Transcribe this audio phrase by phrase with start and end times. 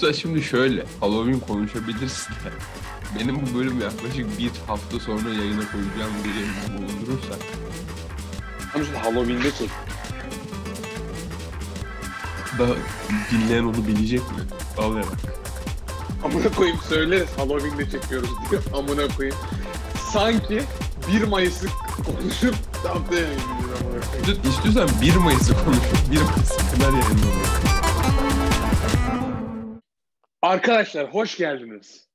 [0.00, 2.50] Sen şimdi şöyle Halloween konuşabilirsin de
[3.20, 7.38] benim bu bölüm yaklaşık bir hafta sonra yayına koyacağım yayını bulundurursak
[8.74, 9.70] Ama işte Halloween'de çek.
[12.58, 12.66] da
[13.32, 14.38] dinleyen onu bilecek mi?
[14.78, 14.84] Ya.
[16.24, 18.62] Amına koyayım söyleriz Halloween'de çekiyoruz diyor.
[18.74, 19.36] Amına koyayım.
[20.12, 20.62] Sanki
[21.12, 22.54] 1 Mayıs'ı konuşup
[22.86, 24.26] haftaya yayınlıyoruz amına koyayım.
[24.42, 27.77] İstiyorsan- İstiyorsan 1 Mayıs'ı konuşup 1 Mayıs'a kadar yayınlanıyor.
[30.48, 32.08] Arkadaşlar hoş geldiniz.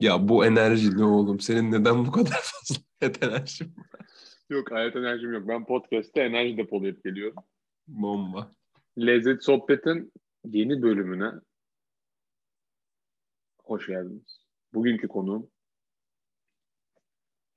[0.00, 1.40] Ya bu enerji ne oğlum?
[1.40, 2.82] Senin neden bu kadar fazla
[3.26, 4.08] enerjin var?
[4.50, 5.48] Yok hayat enerjim yok.
[5.48, 7.44] Ben podcast'te enerji depolayıp geliyorum.
[7.86, 8.54] Bomba.
[8.98, 10.12] Lezzet Sohbet'in
[10.44, 11.32] yeni bölümüne
[13.62, 14.40] hoş geldiniz.
[14.74, 15.50] Bugünkü konuğum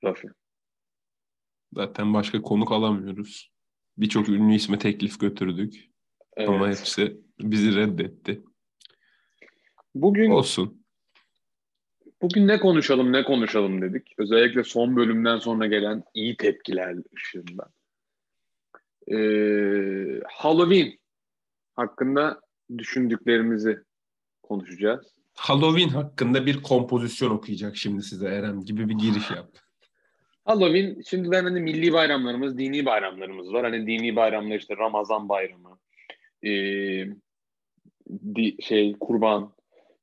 [0.04, 0.28] Rafi.
[1.72, 3.52] Zaten başka konuk alamıyoruz.
[3.96, 5.90] Birçok ünlü isme teklif götürdük.
[6.36, 6.48] Evet.
[6.48, 8.42] Ama hepsi bizi reddetti.
[9.94, 10.82] Bugün Olsun.
[12.22, 14.14] Bugün ne konuşalım ne konuşalım dedik.
[14.18, 17.70] Özellikle son bölümden sonra gelen iyi tepkiler ışığında.
[19.12, 20.98] Ee, Halloween
[21.74, 22.40] hakkında
[22.78, 23.78] düşündüklerimizi
[24.42, 25.14] konuşacağız.
[25.34, 29.48] Halloween hakkında bir kompozisyon okuyacak şimdi size Eren gibi bir giriş yap.
[30.44, 33.64] Halloween şimdiden hani milli bayramlarımız, dini bayramlarımız var.
[33.64, 35.78] Hani dini bayramlar işte Ramazan bayramı,
[36.44, 37.06] ee,
[38.34, 39.52] di- şey kurban,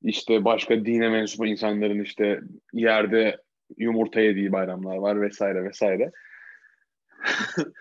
[0.02, 2.42] işte başka dine mensup insanların işte
[2.73, 3.42] yerde
[3.78, 6.11] yumurta yediği bayramlar var vesaire vesaire.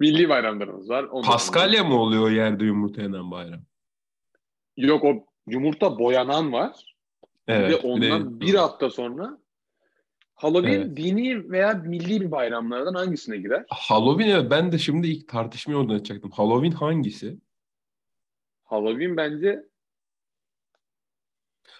[0.00, 1.04] milli bayramlarımız var.
[1.04, 3.60] Ondan Paskalya mı oluyor yerde yumurta yenen bayram?
[4.76, 6.96] Yok o yumurta boyanan var.
[7.48, 7.68] Evet.
[7.68, 9.38] bir de ondan bir hafta sonra
[10.34, 10.96] Halloween Evet.
[10.96, 13.64] dini veya milli bir bayramlardan hangisine girer?
[13.68, 16.30] Halloween evet, ben de şimdi ilk tartışmayı oradan açacaktım.
[16.30, 17.36] Halloween hangisi?
[18.64, 19.62] Halloween bence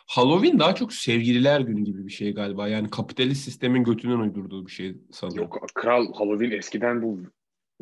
[0.06, 2.68] Halloween daha çok sevgililer günü gibi bir şey galiba.
[2.68, 5.38] Yani kapitalist sistemin götünden uydurduğu bir şey sanırım.
[5.38, 7.20] yok kral Halloween eskiden bu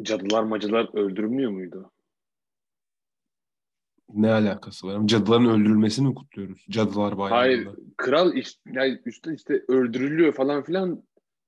[0.02, 1.90] cadılar macılar öldürülmüyor muydu?
[4.14, 5.06] Ne alakası var?
[5.06, 6.66] Cadıların öldürülmesini mi kutluyoruz?
[6.70, 7.36] Cadılar bayramında.
[7.36, 11.02] Hayır kral işte, yani üstte işte öldürülüyor falan filan.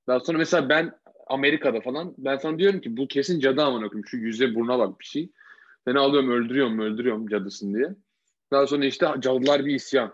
[0.07, 0.91] Daha sonra mesela ben
[1.27, 4.07] Amerika'da falan ben sana diyorum ki bu kesin cadı amına koyayım.
[4.07, 5.31] Şu yüze buruna bak bir şey.
[5.87, 7.95] Seni alıyorum öldürüyorum öldürüyorum cadısın diye.
[8.51, 10.13] Daha sonra işte cadılar bir isyan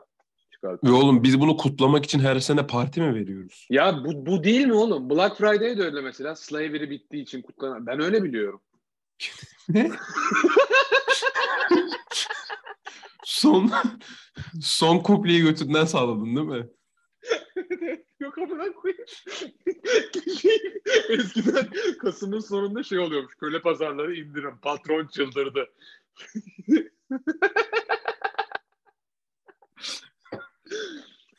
[0.64, 0.94] çıkartıyor.
[0.94, 3.68] Ve oğlum biz bunu kutlamak için her sene parti mi veriyoruz?
[3.70, 5.10] Ya bu, bu değil mi oğlum?
[5.10, 6.36] Black Friday de öyle mesela.
[6.36, 7.86] Slavery bittiği için kutlanan.
[7.88, 8.62] Ben öyle biliyorum.
[9.70, 9.92] Ne?
[13.24, 13.72] son
[14.62, 16.68] son kupleyi götünden sağladın değil mi?
[18.20, 19.06] Yok amına koyayım.
[21.10, 21.70] Eskiden
[22.02, 23.36] Kasım'ın sonunda şey oluyormuş.
[23.36, 24.58] Köle pazarları indirin.
[24.62, 25.70] Patron çıldırdı.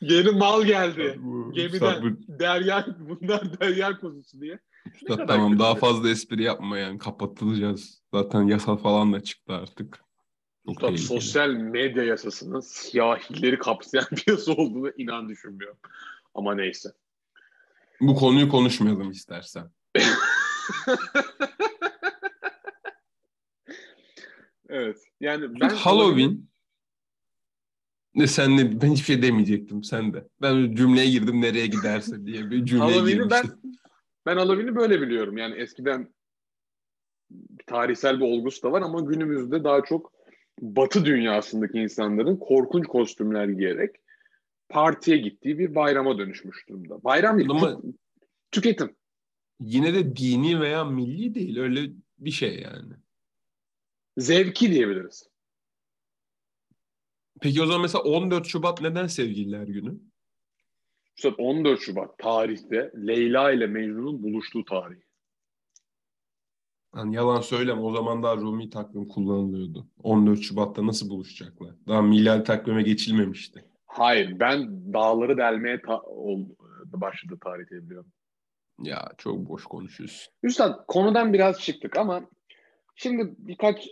[0.01, 1.19] Yeni mal geldi.
[1.23, 2.01] Bu- Gemiden.
[2.03, 4.59] bu- Derya, bunlar derya kuzusu diye.
[4.95, 8.01] Üstad, tamam kötü daha fazla espri yapma yani kapatılacağız.
[8.13, 10.03] Zaten yasal falan da çıktı artık.
[10.65, 11.07] Çok Üstad, tehlikeli.
[11.07, 15.77] sosyal medya yasasının siyahileri kapsayan bir yasa olduğunu inan düşünmüyorum.
[16.35, 16.89] Ama neyse.
[18.01, 19.71] Bu konuyu konuşmayalım istersen.
[24.69, 24.97] evet.
[25.19, 26.47] Yani ben Halloween
[28.15, 30.27] ne sen ne ben hiçbir şey demeyecektim sen de.
[30.41, 33.51] Ben cümleye girdim nereye giderse diye bir cümleye ben girmiştim.
[34.25, 35.37] ben Halloween'i böyle biliyorum.
[35.37, 36.13] Yani eskiden
[37.67, 40.15] tarihsel bir olgusu da var ama günümüzde daha çok
[40.61, 43.95] Batı dünyasındaki insanların korkunç kostümler giyerek
[44.69, 47.03] partiye gittiği bir bayrama dönüşmüş durumda.
[47.03, 47.93] Bayram değil, Ama- tü-
[48.51, 48.95] tüketim.
[49.59, 52.93] Yine de dini veya milli değil öyle bir şey yani.
[54.17, 55.29] Zevki diyebiliriz.
[57.41, 59.99] Peki o zaman mesela 14 Şubat neden sevgililer günü?
[61.15, 64.97] İşte 14 Şubat tarihte Leyla ile Mecnun'un buluştuğu tarih.
[66.91, 69.87] Hani yalan söyleme o zaman daha Rumi takvim kullanılıyordu.
[70.03, 71.71] 14 Şubat'ta nasıl buluşacaklar?
[71.87, 73.65] Daha miladi takvime geçilmemişti.
[73.85, 76.49] Hayır, ben dağları delmeye ta- ol-
[76.85, 78.11] başladı tarih biliyorum.
[78.83, 80.33] Ya çok boş konuşuyorsun.
[80.43, 82.29] Üstad konudan biraz çıktık ama
[82.95, 83.87] şimdi birkaç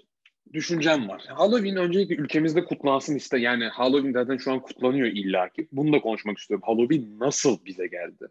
[0.54, 1.24] düşüncem var.
[1.28, 3.38] Halloween öncelikle ülkemizde kutlansın iste.
[3.38, 5.68] Yani Halloween zaten şu an kutlanıyor illaki.
[5.72, 6.64] Bunu da konuşmak istiyorum.
[6.68, 8.28] Halloween nasıl bize geldi?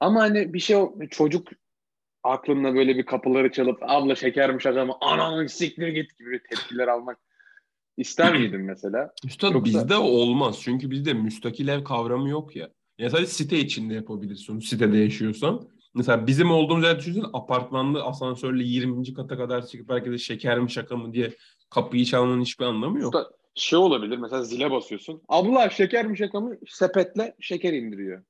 [0.00, 0.76] Ama hani bir şey
[1.10, 1.48] çocuk
[2.22, 7.18] aklında böyle bir kapıları çalıp abla şekermiş adamı ananı siktir git gibi tepkiler almak
[7.96, 9.10] ister miydin mesela?
[9.24, 10.60] Üstad Yoksa- bizde olmaz.
[10.62, 12.70] Çünkü bizde müstakil ev kavramı yok ya.
[12.98, 14.60] Yani sadece site içinde yapabilirsin.
[14.60, 15.68] Sitede yaşıyorsan.
[15.94, 19.14] Mesela bizim olduğumuz yer düşünsene apartmanlı asansörle 20.
[19.14, 21.36] kata kadar çıkıp herkese şeker mi şaka mı diye
[21.70, 23.14] kapıyı çalmanın hiçbir anlamı yok.
[23.14, 25.22] Usta, Şey olabilir mesela zile basıyorsun.
[25.28, 26.56] Abla şeker mi şaka mı?
[26.68, 28.24] Sepetle şeker indiriyor.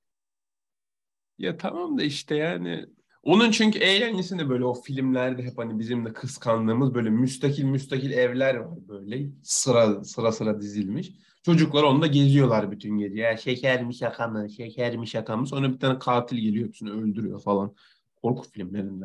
[1.39, 2.87] Ya tamam da işte yani
[3.23, 8.11] onun çünkü eğlencesi de böyle o filmlerde hep hani bizim de kıskandığımız böyle müstakil müstakil
[8.11, 11.13] evler var böyle sıra sıra sıra dizilmiş.
[11.43, 13.21] Çocuklar onda geziyorlar bütün gece.
[13.21, 15.47] Ya şeker mi şaka mı, şeker mi şaka mı?
[15.47, 17.75] Sonra bir tane katil geliyor hepsini öldürüyor falan.
[18.23, 19.05] Korku filmlerinde.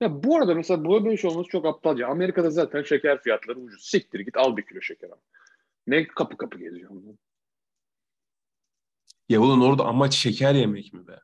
[0.00, 2.06] Ya bu arada mesela bu böyle şey olması çok aptalca.
[2.08, 3.82] Amerika'da zaten şeker fiyatları ucuz.
[3.84, 5.16] Siktir git al bir kilo şeker al.
[5.86, 7.18] Ne kapı kapı geziyorsun?
[9.28, 11.20] Ya ulan orada amaç şeker yemek mi be?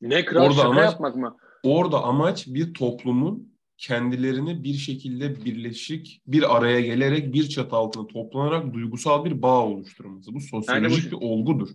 [0.00, 1.36] Ne kral Orada şaka amaç- yapmak mı?
[1.62, 8.74] Orada amaç bir toplumun kendilerini bir şekilde birleşik bir araya gelerek bir çatı altında toplanarak
[8.74, 10.34] duygusal bir bağ oluşturması.
[10.34, 11.68] Bu sosyolojik bu- bir olgudur.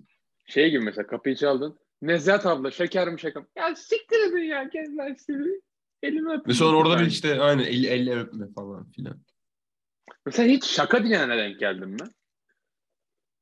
[0.45, 1.79] Şey gibi mesela kapıyı çaldın.
[2.01, 3.47] Nezahat abla şeker mi şaka mı?
[3.57, 5.61] Ya siktir edin ya gezler sizi.
[6.03, 6.49] Elimi öpün.
[6.51, 7.09] Ve sonra orada bir Yani.
[7.11, 9.21] işte aynı el, elle öpme falan filan.
[10.25, 11.97] Mesela hiç şaka diyene denk geldin mi?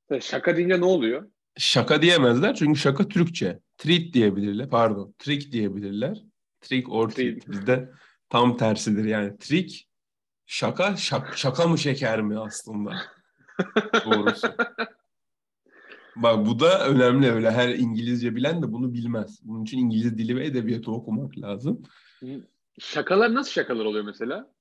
[0.09, 1.31] Mesela Şaka deyince ne oluyor?
[1.57, 3.59] Şaka diyemezler çünkü şaka Türkçe.
[3.77, 4.69] Treat diyebilirler.
[4.69, 5.15] Pardon.
[5.19, 6.23] Trick diyebilirler.
[6.61, 7.09] Trick or.
[7.09, 7.47] Treat.
[7.49, 7.89] Bizde
[8.29, 9.37] tam tersidir yani.
[9.37, 9.87] Trick
[10.45, 12.95] şaka şak, şaka mı şeker mi aslında?
[14.05, 14.47] Doğrusu.
[16.15, 19.39] Bak bu da önemli öyle her İngilizce bilen de bunu bilmez.
[19.43, 21.83] Bunun için İngiliz dili ve edebiyatı okumak lazım.
[22.79, 24.51] Şakalar nasıl şakalar oluyor mesela?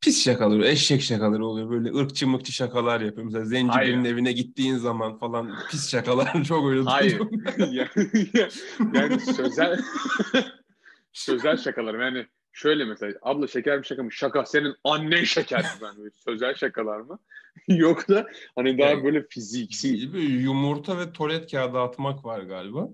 [0.00, 1.70] Pis şakaları, eşek şakaları oluyor.
[1.70, 3.24] Böyle ırkçı mıkçı şakalar yapıyor.
[3.24, 3.92] Mesela zenci Hayır.
[3.92, 7.20] birinin evine gittiğin zaman falan pis şakalar çok öyle Hayır.
[8.94, 9.80] yani sözel
[11.12, 12.00] sözel şakalar.
[12.00, 12.26] Yani
[12.56, 14.12] şöyle mesela abla şeker mi şaka mı?
[14.12, 15.68] Şaka senin annen şeker mi?
[15.82, 17.18] Yani böyle sözel şakalar mı?
[17.68, 20.14] Yok da hani daha Yani- böyle fiziksi.
[20.14, 22.88] Bir yumurta ve tuvalet kağıdı atmak var galiba.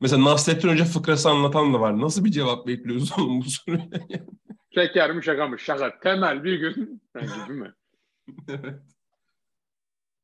[0.00, 2.00] Mesela Nasrettin Hoca fıkrası anlatan da var.
[2.00, 3.88] Nasıl bir cevap bekliyorsun oğlum bu soruya?
[4.74, 5.58] Şeker mi şaka mı?
[5.58, 6.00] Şaka.
[6.00, 7.02] Temel bir gün.
[7.14, 7.72] Yani gibi mi?
[8.48, 8.80] Evet.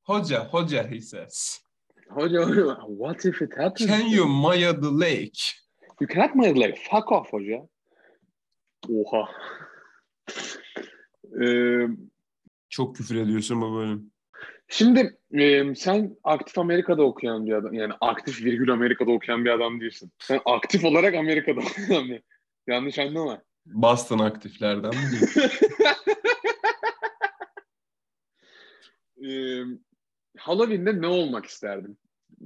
[0.02, 1.60] Hoca, hoca he says.
[2.08, 3.90] Hoca hoca, what if it happens?
[3.90, 5.40] Can you maya the lake?
[6.00, 6.76] You cannot my leg.
[6.90, 7.68] Fuck off hoca.
[8.90, 9.30] Oha.
[11.42, 11.86] Ee,
[12.68, 14.10] Çok küfür ediyorsun bu bölüm.
[14.68, 17.74] Şimdi e, sen aktif Amerika'da okuyan bir adam.
[17.74, 20.12] Yani aktif virgül Amerika'da okuyan bir adam değilsin.
[20.18, 22.22] Sen aktif olarak Amerika'da okuyan bir.
[22.66, 23.42] Yanlış anlama.
[23.66, 25.20] Boston aktiflerden mi?
[29.26, 29.62] Ee,
[30.38, 31.98] Halloween'de ne olmak isterdin?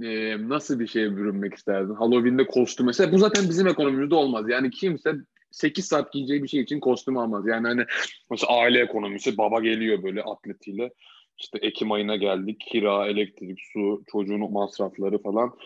[0.03, 1.95] Ee, nasıl bir şeye bürünmek isterdin?
[1.95, 4.49] Halloween'de kostüm mesela bu zaten bizim ekonomimizde olmaz.
[4.49, 5.15] Yani kimse
[5.51, 7.47] 8 saat giyeceği bir şey için kostüm almaz.
[7.47, 7.85] Yani hani
[8.31, 10.93] mesela aile ekonomisi baba geliyor böyle atletiyle.
[11.39, 12.61] İşte Ekim ayına geldik.
[12.61, 15.57] Kira, elektrik, su, çocuğun masrafları falan.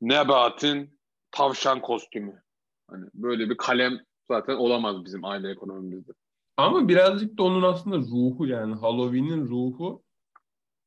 [0.00, 0.98] Nebahat'in
[1.30, 2.42] tavşan kostümü.
[2.90, 3.98] Hani böyle bir kalem
[4.28, 6.12] zaten olamaz bizim aile ekonomimizde.
[6.56, 10.02] Ama birazcık da onun aslında ruhu yani Halloween'in ruhu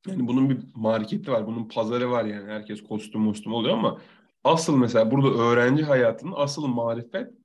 [0.08, 4.00] yani bunun bir marketi var, bunun pazarı var yani herkes kostüm mostüm oluyor ama
[4.44, 7.43] asıl mesela burada öğrenci hayatının asıl marifet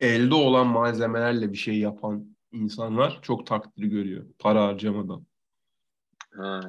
[0.00, 5.26] elde olan malzemelerle bir şey yapan insanlar çok takdir görüyor para harcamadan.
[6.36, 6.60] Ha.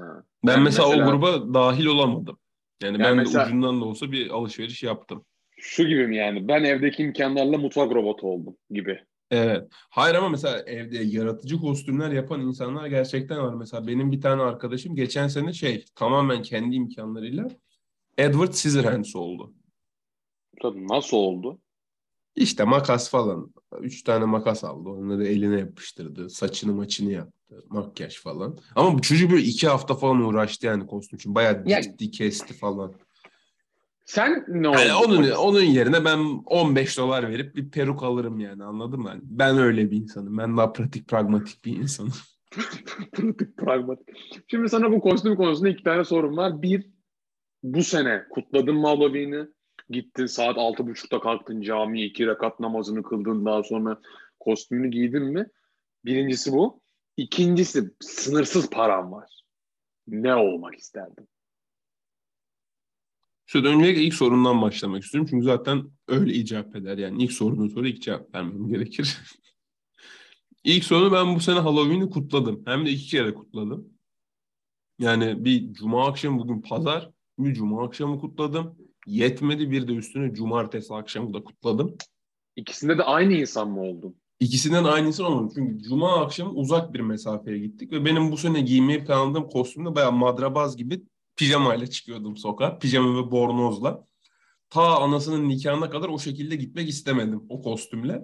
[0.46, 2.38] Ben Yani mesela, mesela- o gruba dahil olamadım.
[2.84, 5.26] Yani, Yani ben mesela- de ucundan da olsa bir alışveriş yaptım.
[5.58, 6.48] Şu gibi mi yani?
[6.48, 9.00] Ben evdeki imkanlarla mutfak robotu oldum gibi.
[9.32, 9.68] Evet.
[9.72, 13.54] Hayır ama mesela evde yaratıcı kostümler yapan insanlar gerçekten var.
[13.54, 17.48] Mesela benim bir tane arkadaşım geçen sene şey tamamen kendi imkanlarıyla
[18.18, 19.54] Edward Scissorhands oldu.
[20.62, 21.60] Tabii nasıl oldu?
[22.36, 23.54] İşte makas falan.
[23.80, 24.90] Üç tane makas aldı.
[24.90, 26.30] Onları eline yapıştırdı.
[26.30, 27.64] Saçını maçını yaptı.
[27.70, 28.58] Makyaj falan.
[28.76, 31.36] Ama bu çocuk böyle iki hafta falan uğraştı yani kostüm için.
[31.36, 32.94] Bayağı Ya- dikti, kesti falan.
[34.06, 34.80] Sen ne oldun?
[34.80, 39.10] Yani onun, onun yerine ben 15 dolar verip bir peruk alırım yani anladın mı?
[39.10, 40.38] Yani ben öyle bir insanım.
[40.38, 42.14] Ben daha pratik, pragmatik bir insanım.
[43.12, 44.08] Pratik, pragmatik.
[44.48, 46.62] Şimdi sana bu kostüm konusunda iki tane sorum var.
[46.62, 46.90] Bir,
[47.64, 49.48] bu sene kutladın mı Halloween'i?
[49.92, 54.02] Gittin saat altı buçukta kalktın camiye iki rekat namazını kıldın daha sonra
[54.40, 55.48] kostümünü giydin mi?
[56.06, 56.82] Birincisi bu.
[57.18, 59.44] İkincisi sınırsız param var.
[60.08, 61.28] Ne olmak isterdin?
[63.46, 65.28] Şöyle öncelikle ilk sorundan başlamak istiyorum.
[65.30, 66.98] Çünkü zaten öyle icap eder.
[66.98, 69.18] Yani ilk sorunun sonra ilk cevap vermem gerekir.
[70.64, 72.64] ilk sorunu ben bu sene Halloween'i kutladım.
[72.66, 73.94] Hem de iki kere kutladım.
[75.00, 77.12] Yani bir cuma akşamı bugün pazar.
[77.40, 78.91] Bir cuma akşamı kutladım.
[79.12, 81.96] Yetmedi bir de üstüne cumartesi akşamı da kutladım.
[82.56, 84.16] İkisinde de aynı insan mı oldun?
[84.40, 85.54] İkisinden aynısı olmadı.
[85.56, 90.12] Çünkü cuma akşamı uzak bir mesafeye gittik ve benim bu sene giymeyi planladığım kostümde bayağı
[90.12, 91.04] madrabaz gibi
[91.36, 92.78] pijamayla çıkıyordum sokağa.
[92.80, 94.06] Pijama ve bornozla.
[94.70, 98.22] Ta anasının nikahına kadar o şekilde gitmek istemedim o kostümle.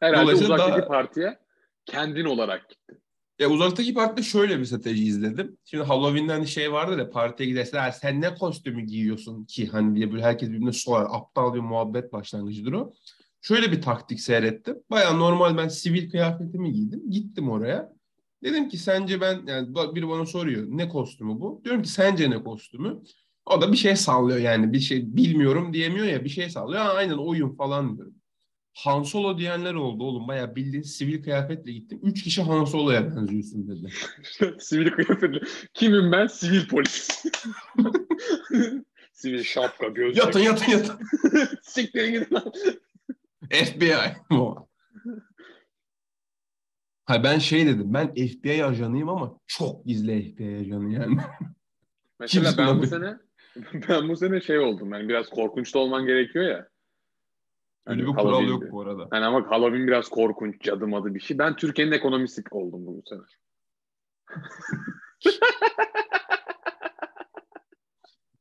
[0.00, 1.38] Herhalde uzaktaki daha- partiye
[1.86, 2.99] kendin olarak gittin.
[3.40, 5.58] Ya uzaktaki partide şöyle bir strateji izledim.
[5.64, 10.22] Şimdi Halloween'den şey vardı da partiye giderse sen ne kostümü giyiyorsun ki hani diye böyle
[10.22, 11.06] herkes birbirine sorar.
[11.10, 12.92] Aptal bir muhabbet başlangıcıdır o.
[13.40, 14.76] Şöyle bir taktik seyrettim.
[14.90, 17.10] Baya normal ben sivil kıyafetimi giydim.
[17.10, 17.92] Gittim oraya.
[18.42, 21.60] Dedim ki sence ben yani biri bana soruyor ne kostümü bu?
[21.64, 23.00] Diyorum ki sence ne kostümü?
[23.46, 26.82] O da bir şey sallıyor yani bir şey bilmiyorum diyemiyor ya bir şey sallıyor.
[26.82, 28.14] Ha, aynen oyun falan diyorum.
[28.72, 30.28] Han Solo diyenler oldu oğlum.
[30.28, 32.00] Bayağı bildiğin sivil kıyafetle gittim.
[32.02, 33.92] Üç kişi Han Solo'ya benziyorsun dedi.
[34.60, 35.40] sivil kıyafetle.
[35.74, 36.26] Kimim ben?
[36.26, 37.24] Sivil polis.
[39.12, 40.16] sivil şapka, gözlük.
[40.16, 40.98] Yatın yatın yatın.
[41.62, 42.52] Siktirin gidin lan.
[43.50, 44.16] FBI.
[47.04, 47.94] ha ben şey dedim.
[47.94, 51.16] Ben FBI ajanıyım ama çok gizli FBI ajanı yani.
[52.20, 53.16] Mesela Kimsin ben bu sene
[53.88, 54.92] ben bu sene şey oldum.
[54.92, 56.69] Yani biraz korkunç da olman gerekiyor ya.
[57.90, 59.08] Öyle bir Hani kural yok bu arada.
[59.12, 61.38] Yani ama Halloween biraz korkunç, cadı madı bir şey.
[61.38, 63.20] Ben Türkiye'nin ekonomisi oldum bu sene.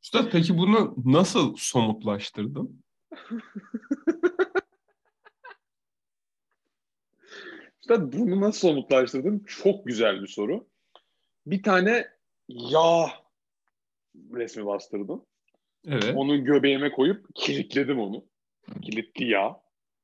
[0.04, 2.84] Üstad peki bunu nasıl somutlaştırdın?
[7.82, 9.44] İşte bunu nasıl somutlaştırdım?
[9.44, 10.68] Çok güzel bir soru.
[11.46, 12.08] Bir tane
[12.48, 13.10] yağ
[14.34, 15.26] resmi bastırdım.
[15.88, 16.14] Evet.
[16.16, 18.29] Onu göbeğime koyup kilitledim onu.
[18.82, 19.62] Kilitli yağ.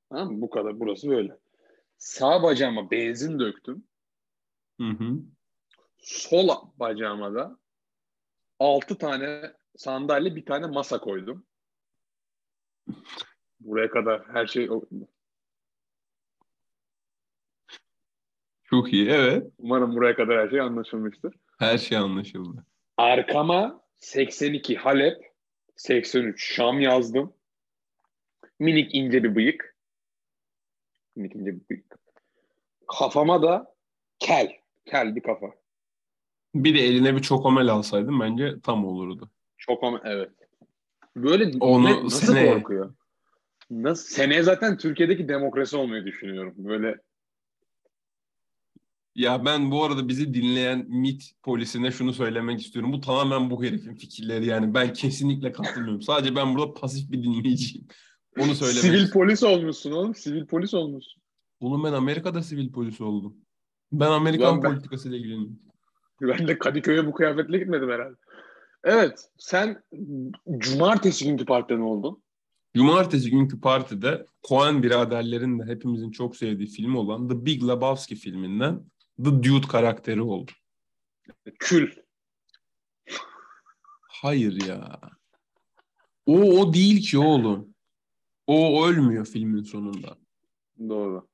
[0.10, 0.42] Tamam mı?
[0.42, 0.80] Bu kadar.
[0.80, 1.38] Burası böyle.
[1.98, 3.84] Sağ bacağıma benzin döktüm.
[4.80, 5.20] Hı hı.
[5.98, 7.58] Sol bacağıma da
[8.60, 11.46] altı tane sandalye bir tane masa koydum.
[13.60, 14.70] Buraya kadar her şey
[18.64, 19.10] Çok iyi.
[19.10, 19.48] Evet.
[19.58, 21.36] umarım buraya kadar her şey anlaşılmıştır.
[21.60, 22.66] Her şey anlaşıldı.
[22.98, 25.34] Arkama 82 Halep,
[25.76, 27.34] 83 Şam yazdım.
[28.60, 29.76] Minik ince bir bıyık.
[31.16, 31.96] Minik ince bir bıyık.
[32.88, 33.76] Kafama da
[34.20, 34.52] kel.
[34.86, 35.48] Kel bir kafa.
[36.56, 39.30] Bir de eline bir çokomel alsaydın bence tam olurdu.
[39.58, 40.32] Çok ama evet.
[41.16, 42.54] Böyle Onu ne- nasıl seneye.
[42.54, 42.96] korkuyor?
[43.70, 44.16] Nasıl?
[44.16, 46.54] Seneye zaten Türkiye'deki demokrasi olmayı düşünüyorum.
[46.58, 46.96] Böyle
[49.16, 52.94] Ya ben bu arada bizi dinleyen MIT polisine şunu söylemek istiyorum.
[52.94, 54.74] Bu tamamen bu herifin fikirleri yani.
[54.74, 56.02] Ben kesinlikle katılmıyorum.
[56.02, 57.88] Sadece ben burada pasif bir dinleyiciyim.
[58.40, 60.16] Onu söylemek sivil polis olmuşsun oğlum.
[60.16, 61.24] Sivil polis olmuşsun.
[61.60, 63.38] Oğlum ben Amerika'da sivil polis oldum.
[63.92, 65.60] Ben Amerikan ben- politikasıyla ilgileniyorum.
[66.22, 68.16] Ben de Kadıköy'e bu kıyafetle gitmedim herhalde.
[68.84, 69.30] Evet.
[69.38, 69.84] Sen
[70.58, 72.24] cumartesi günkü partide ne oldun?
[72.76, 78.80] Cumartesi günkü partide Coen biraderlerin de hepimizin çok sevdiği film olan The Big Lebowski filminden
[79.18, 80.52] The Dude karakteri oldu.
[81.60, 81.92] Kül.
[84.02, 85.00] Hayır ya.
[86.26, 87.75] O o değil ki oğlum.
[88.48, 90.18] O ölmüyor filmin sonunda.
[90.90, 91.28] Doğru.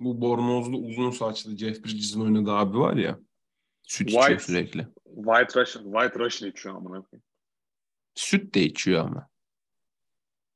[0.00, 3.20] Bu bornozlu uzun saçlı Jeff Bridges'in oynadığı abi var ya.
[3.82, 4.44] Süt içiyor White.
[4.44, 4.86] sürekli.
[5.04, 5.84] White Russian.
[5.84, 7.22] White Russian içiyor amına koyayım.
[8.14, 9.28] Süt de içiyor ama.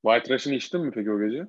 [0.02, 1.48] White Russian içtin mi peki o gece?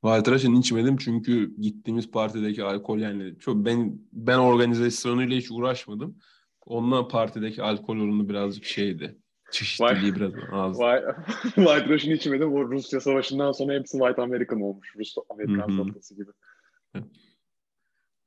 [0.00, 6.18] White Russian içmedim çünkü gittiğimiz partideki alkol yani çok ben ben organizasyonuyla hiç uğraşmadım.
[6.66, 9.18] Onunla partideki alkol oranı birazcık şeydi.
[9.52, 10.78] Çeşitliliği biraz az.
[11.42, 12.52] White, Russian içmedim.
[12.52, 14.94] O Rusya Savaşı'ndan sonra hepsi White American olmuş.
[14.96, 15.76] Rus Amerikan Hı hı.
[15.76, 16.30] salatası gibi.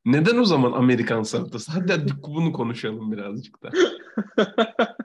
[0.06, 1.72] Neden o zaman Amerikan salatası?
[1.72, 3.72] Hadi, bunu konuşalım birazcık da.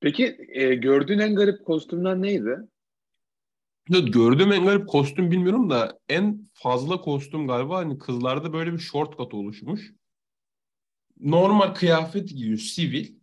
[0.00, 2.58] Peki e, gördüğün en garip kostümler neydi?
[3.90, 9.18] Gördüğüm en garip kostüm bilmiyorum da en fazla kostüm galiba hani kızlarda böyle bir short
[9.18, 9.92] cut oluşmuş.
[11.20, 13.17] Normal kıyafet giyiyor sivil.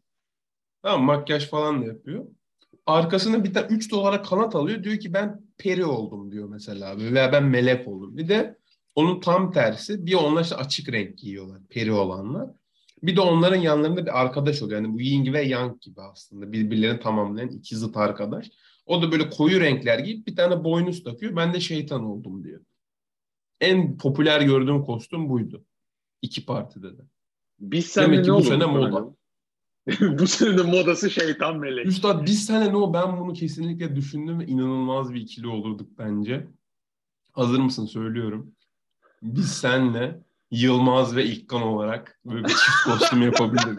[0.86, 2.26] Tamam makyaj falan da yapıyor.
[2.86, 4.84] Arkasına bir tane 3 dolara kanat alıyor.
[4.84, 7.14] Diyor ki ben peri oldum diyor mesela abi.
[7.14, 8.18] Veya ben melek oldum.
[8.18, 8.58] Bir de
[8.96, 11.62] onun tam tersi bir onlar işte açık renk giyiyorlar.
[11.70, 12.50] Peri olanlar.
[13.04, 14.82] Bir de onların yanlarında bir arkadaş oluyor.
[14.82, 16.52] Yani bu yin ve yang gibi aslında.
[16.52, 18.52] Birbirlerini tamamlayan iki zıt arkadaş.
[18.86, 21.36] O da böyle koyu renkler giyip bir tane boynuz takıyor.
[21.36, 22.62] Ben de şeytan oldum diyor.
[23.62, 25.66] En popüler gördüğüm kostüm buydu.
[26.22, 27.02] İki partide de.
[27.60, 29.16] Biz Demek ki ne bu sene moda.
[30.20, 31.86] bu sene de modası şeytan melek.
[31.86, 36.48] Üstad biz sene ne o ben bunu kesinlikle düşündüm ve inanılmaz bir ikili olurduk bence.
[37.32, 38.56] Hazır mısın söylüyorum.
[39.22, 43.78] Biz senle Yılmaz ve İlkan olarak böyle bir çift kostüm yapabiliriz.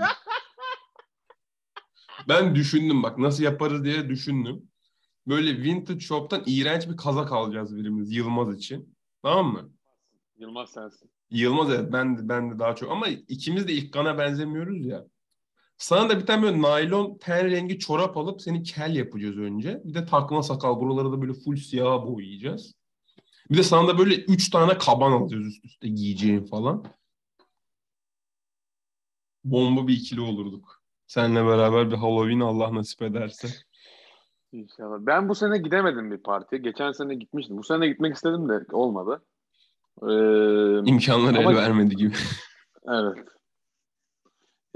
[2.29, 4.63] Ben düşündüm bak nasıl yaparız diye düşündüm.
[5.29, 8.97] Böyle vintage shop'tan iğrenç bir kazak alacağız birimiz Yılmaz için.
[9.23, 9.71] Tamam mı?
[10.39, 11.11] Yılmaz sensin.
[11.31, 15.07] Yılmaz evet ben de, ben de daha çok ama ikimiz de İlkan'a benzemiyoruz ya.
[15.79, 19.81] Sana da bir tane böyle naylon ten rengi çorap alıp seni kel yapacağız önce.
[19.85, 22.75] Bir de takma sakal buraları da böyle full siyaha boyayacağız.
[23.51, 26.85] Bir de sana da böyle üç tane kaban alacağız üst üste giyeceğin falan.
[29.45, 30.83] bomba bir ikili olurduk.
[31.07, 33.49] Seninle beraber bir Halloween Allah nasip ederse.
[34.53, 34.97] İnşallah.
[35.01, 36.61] Ben bu sene gidemedim bir partiye.
[36.63, 37.57] Geçen sene gitmiştim.
[37.59, 39.25] Bu sene gitmek istedim de olmadı.
[40.03, 42.15] Ee, İmkanları Ama- el vermedi gibi.
[42.89, 43.19] evet.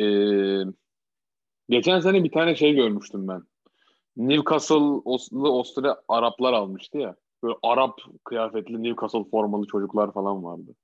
[0.01, 0.65] Ee,
[1.71, 3.43] geçen sene bir tane şey görmüştüm ben.
[4.17, 7.17] Newcastle'lı Ostre Araplar almıştı ya.
[7.43, 10.75] Böyle Arap kıyafetli Newcastle formalı çocuklar falan vardı.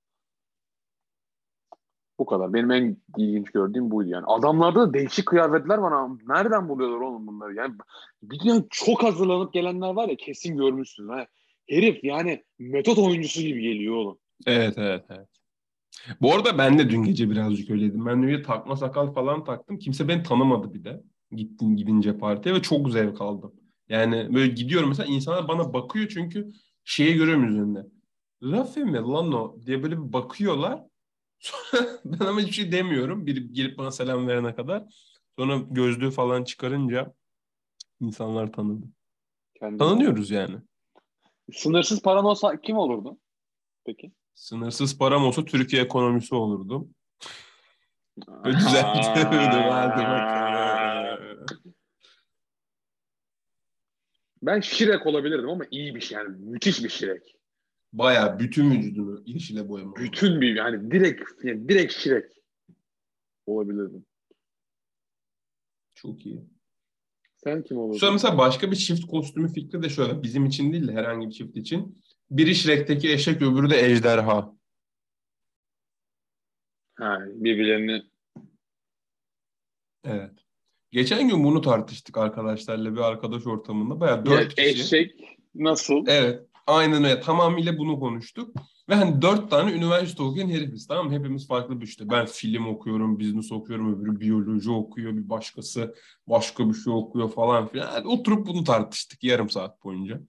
[2.18, 2.52] Bu kadar.
[2.52, 4.24] Benim en ilginç gördüğüm buydu yani.
[4.26, 7.54] Adamlarda da değişik kıyafetler var ama nereden buluyorlar oğlum bunları?
[7.54, 7.74] Yani
[8.22, 11.08] bir de çok hazırlanıp gelenler var ya kesin görmüşsün.
[11.08, 11.26] Ha.
[11.68, 14.18] Herif yani metot oyuncusu gibi geliyor oğlum.
[14.46, 15.28] Evet evet evet.
[16.20, 18.06] Bu arada ben de dün gece birazcık öyleydim.
[18.06, 19.78] Ben dün takma sakal falan taktım.
[19.78, 21.02] Kimse beni tanımadı bir de.
[21.32, 23.54] Gittim gidince partiye ve çok zevk aldım.
[23.88, 26.48] Yani böyle gidiyorum mesela insanlar bana bakıyor çünkü
[26.84, 27.86] şeye görüyorum üzerinde.
[28.42, 30.82] Rafe mi lan o diye böyle bir bakıyorlar.
[31.38, 33.26] Sonra ben ama hiçbir şey demiyorum.
[33.26, 34.84] Biri gelip bana selam verene kadar.
[35.38, 37.14] Sonra gözlüğü falan çıkarınca
[38.00, 38.86] insanlar tanıdı.
[39.54, 39.78] Kendine.
[39.78, 40.56] Tanınıyoruz yani.
[41.52, 43.18] Sınırsız paran olsa kim olurdu?
[43.84, 44.12] Peki.
[44.36, 46.88] Sınırsız param olsa Türkiye ekonomisi olurdu.
[48.44, 49.62] Böyle düzeltirdim.
[49.70, 51.46] Hadi bakalım.
[54.42, 57.36] Ben Şirek olabilirdim ama iyi bir şey yani müthiş bir Şirek.
[57.92, 59.96] Bayağı bütün vücudunu yeşile boyama.
[59.96, 62.24] Bütün bir yani direkt yani direkt Şirek
[63.46, 64.06] olabilirdim.
[65.94, 66.40] Çok iyi.
[67.44, 67.98] Sen kim olurdun?
[67.98, 70.22] Sonra mesela başka bir çift kostümü fikri de şöyle.
[70.22, 72.02] Bizim için değil de herhangi bir çift için.
[72.30, 74.56] Biri Shrek'teki eşek öbürü de ejderha.
[76.94, 78.02] Ha, birbirlerini
[80.04, 80.32] Evet.
[80.90, 84.00] Geçen gün bunu tartıştık arkadaşlarla bir arkadaş ortamında.
[84.00, 84.68] Bayağı dört kişi.
[84.68, 86.04] eşek nasıl?
[86.06, 86.42] Evet.
[86.66, 87.20] Aynen öyle.
[87.20, 88.56] Tamamıyla bunu konuştuk.
[88.88, 91.12] Ve hani dört tane üniversite okuyan herifiz tamam mı?
[91.12, 92.10] Hepimiz farklı bir işte.
[92.10, 95.94] Ben film okuyorum, business okuyorum, öbürü biyoloji okuyor, bir başkası
[96.26, 97.94] başka bir şey okuyor falan filan.
[97.94, 100.20] Yani oturup bunu tartıştık yarım saat boyunca.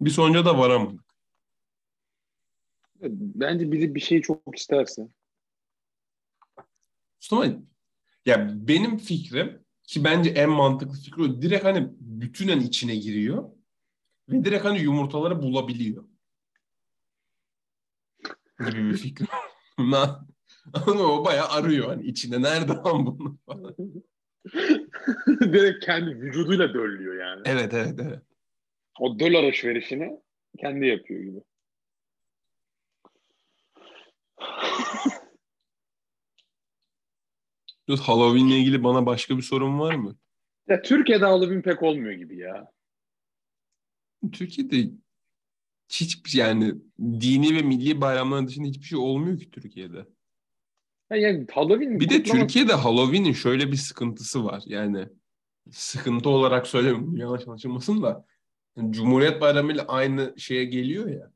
[0.00, 1.11] Bir sonuca da varamadık.
[3.10, 5.08] Bence biri bir şeyi çok isterse.
[7.20, 7.56] Mustafa
[8.26, 11.42] ya benim fikrim ki bence en mantıklı fikri o.
[11.42, 13.50] Direkt hani bütünen içine giriyor
[14.28, 16.04] ve direkt hani yumurtaları bulabiliyor.
[18.60, 19.26] Gibi bir fikrim.
[19.78, 20.26] Na-
[20.74, 23.76] Ama o bayağı arıyor hani içinde nerede lan bunu falan.
[25.52, 27.42] Direkt kendi vücuduyla döllüyor yani.
[27.44, 28.22] Evet evet evet.
[29.00, 30.20] O döl alışverişini
[30.58, 31.40] kendi yapıyor gibi.
[38.00, 40.16] Halloween'le ilgili bana başka bir sorun var mı?
[40.68, 42.70] Ya Türkiye'de Halloween pek olmuyor gibi ya.
[44.32, 44.90] Türkiye'de
[45.88, 50.06] hiç yani dini ve milli bayramların dışında hiçbir şey olmuyor ki Türkiye'de.
[51.10, 54.62] Ya yani Halloween Bir de Türkiye'de Halloween'in şöyle bir sıkıntısı var.
[54.66, 55.08] Yani
[55.70, 58.26] sıkıntı olarak söylemiyorum yanlış anlaşılmasın da.
[58.76, 61.31] Yani Cumhuriyet Bayramı ile aynı şeye geliyor ya.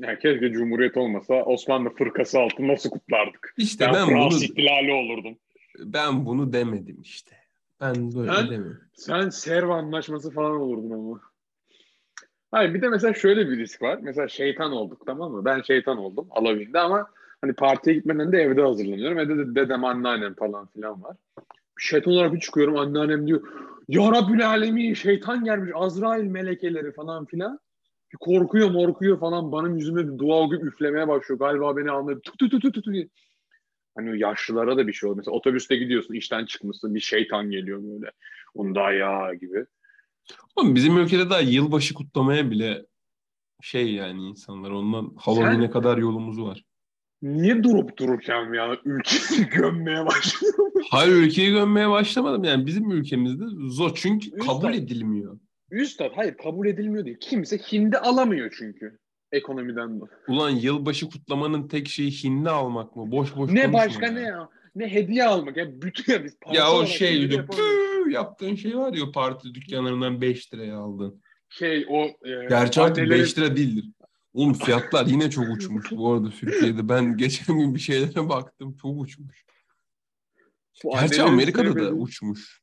[0.00, 3.54] Ya keşke Cumhuriyet olmasa Osmanlı fırkası altında nasıl kutlardık?
[3.56, 5.38] İşte Ben, ben, bunu Fransız ihtilali olurdum.
[5.78, 7.36] ben bunu demedim işte.
[7.80, 8.80] Ben böyle Ben- demiyorum.
[8.94, 11.20] Sen Serv anlaşması falan olurdun ama.
[12.50, 13.98] Hayır bir de mesela şöyle bir risk var.
[14.02, 15.44] Mesela şeytan olduk tamam mı?
[15.44, 17.10] Ben şeytan oldum Halloween'de ama
[17.40, 19.18] hani partiye gitmeden de evde hazırlanıyorum.
[19.18, 21.16] Evde de dedem, anneannem falan filan var.
[21.78, 23.40] Şeytan olarak bir çıkıyorum anneannem diyor
[23.88, 27.58] Ya Rabbül Alemin şeytan gelmiş Azrail melekeleri falan filan.
[28.12, 31.38] Bir korkuyor morkuyor falan bana yüzüme bir dua okuyup üflemeye başlıyor.
[31.38, 32.20] Galiba beni anladı.
[32.20, 32.96] Tut tut tut tut tut.
[33.96, 35.16] Hani yaşlılara da bir şey oluyor.
[35.16, 38.12] Mesela otobüste gidiyorsun işten çıkmışsın bir şeytan geliyor böyle.
[38.54, 39.64] Onda ya gibi.
[40.56, 42.86] Ama bizim ülkede daha yılbaşı kutlamaya bile
[43.62, 46.64] şey yani insanlar ondan Halloween'e Sen- kadar yolumuz var.
[47.22, 50.54] Niye durup dururken ya ülkeyi gömmeye başlıyor?
[50.90, 55.38] Hayır ülkeyi gömmeye başlamadım yani bizim ülkemizde zor çünkü kabul edilmiyor.
[55.70, 57.16] Üstad hayır kabul edilmiyor değil.
[57.20, 58.98] Kimse hindi alamıyor çünkü
[59.32, 60.12] ekonomiden dolayı.
[60.28, 63.10] Ulan yılbaşı kutlamanın tek şeyi hindi almak mı?
[63.10, 64.12] Boş boş Ne başka ya.
[64.12, 64.48] ne ya?
[64.74, 69.10] Ne hediye almak ya bütün ya biz Ya o şey püü yaptığın şey var ya
[69.14, 71.22] parti dükkanlarından 5 liraya aldın.
[71.48, 73.84] şey o e, Gerçi artık annelerin- 5 lira değildir.
[74.34, 76.88] Oğlum fiyatlar yine çok uçmuş bu arada Türkiye'de.
[76.88, 79.44] Ben geçen gün bir şeylere baktım çok uçmuş.
[80.84, 82.60] bu Gerçi Amerika'da da uçmuş.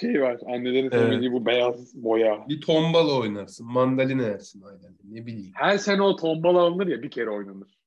[0.00, 0.40] Şey var.
[0.46, 0.92] Annelerin Evet.
[0.92, 2.44] sevmediği bu beyaz boya.
[2.48, 4.96] Bir tombala oynarsın, mandalina yersin aynen.
[5.04, 5.52] Ne bileyim.
[5.54, 7.78] Her sene o tombala alınır ya bir kere oynanır.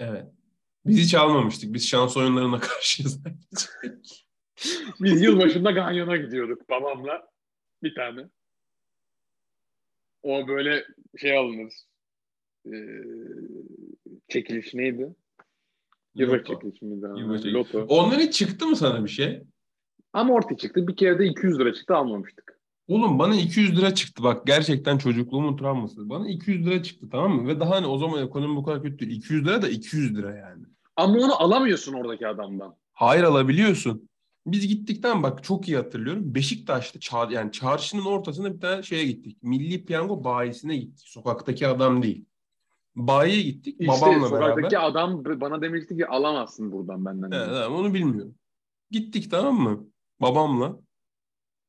[0.00, 0.26] Evet.
[0.86, 1.74] Biz hiç almamıştık.
[1.74, 3.20] Biz şans oyunlarına karşıyız.
[5.00, 7.28] Biz yılbaşında Ganyon'a gidiyorduk babamla.
[7.82, 8.28] Bir tane.
[10.22, 10.84] O böyle
[11.18, 11.72] şey alınır.
[12.66, 12.70] Ee,
[14.28, 15.02] çekiliş neydi?
[17.02, 17.18] Daha.
[17.20, 17.54] Yıva çıktı.
[17.54, 17.84] Loto.
[17.88, 19.42] Onların çıktı mı sana bir şey?
[20.12, 20.88] Amorti çıktı.
[20.88, 22.60] Bir kere de 200 lira çıktı almamıştık.
[22.88, 26.10] Oğlum bana 200 lira çıktı bak gerçekten çocukluğumun travması.
[26.10, 27.48] Bana 200 lira çıktı tamam mı?
[27.48, 29.18] Ve daha hani o zaman ekonomi bu kadar kötü değil.
[29.18, 30.64] 200 lira da 200 lira yani.
[30.96, 32.74] Ama onu alamıyorsun oradaki adamdan.
[32.92, 34.08] Hayır alabiliyorsun.
[34.46, 36.34] Biz gittikten bak çok iyi hatırlıyorum.
[36.34, 39.42] Beşiktaş'ta çar, yani çarşının ortasında bir tane şeye gittik.
[39.42, 41.08] Milli Piyango bayisine gittik.
[41.08, 42.24] Sokaktaki adam değil.
[42.96, 44.88] Bayiye gittik İşte babamla sokaktaki beraber.
[44.88, 47.30] adam bana demişti ki alamazsın buradan benden.
[47.30, 48.34] Evet, evet, onu bilmiyorum.
[48.90, 49.86] Gittik tamam mı?
[50.20, 50.80] Babamla.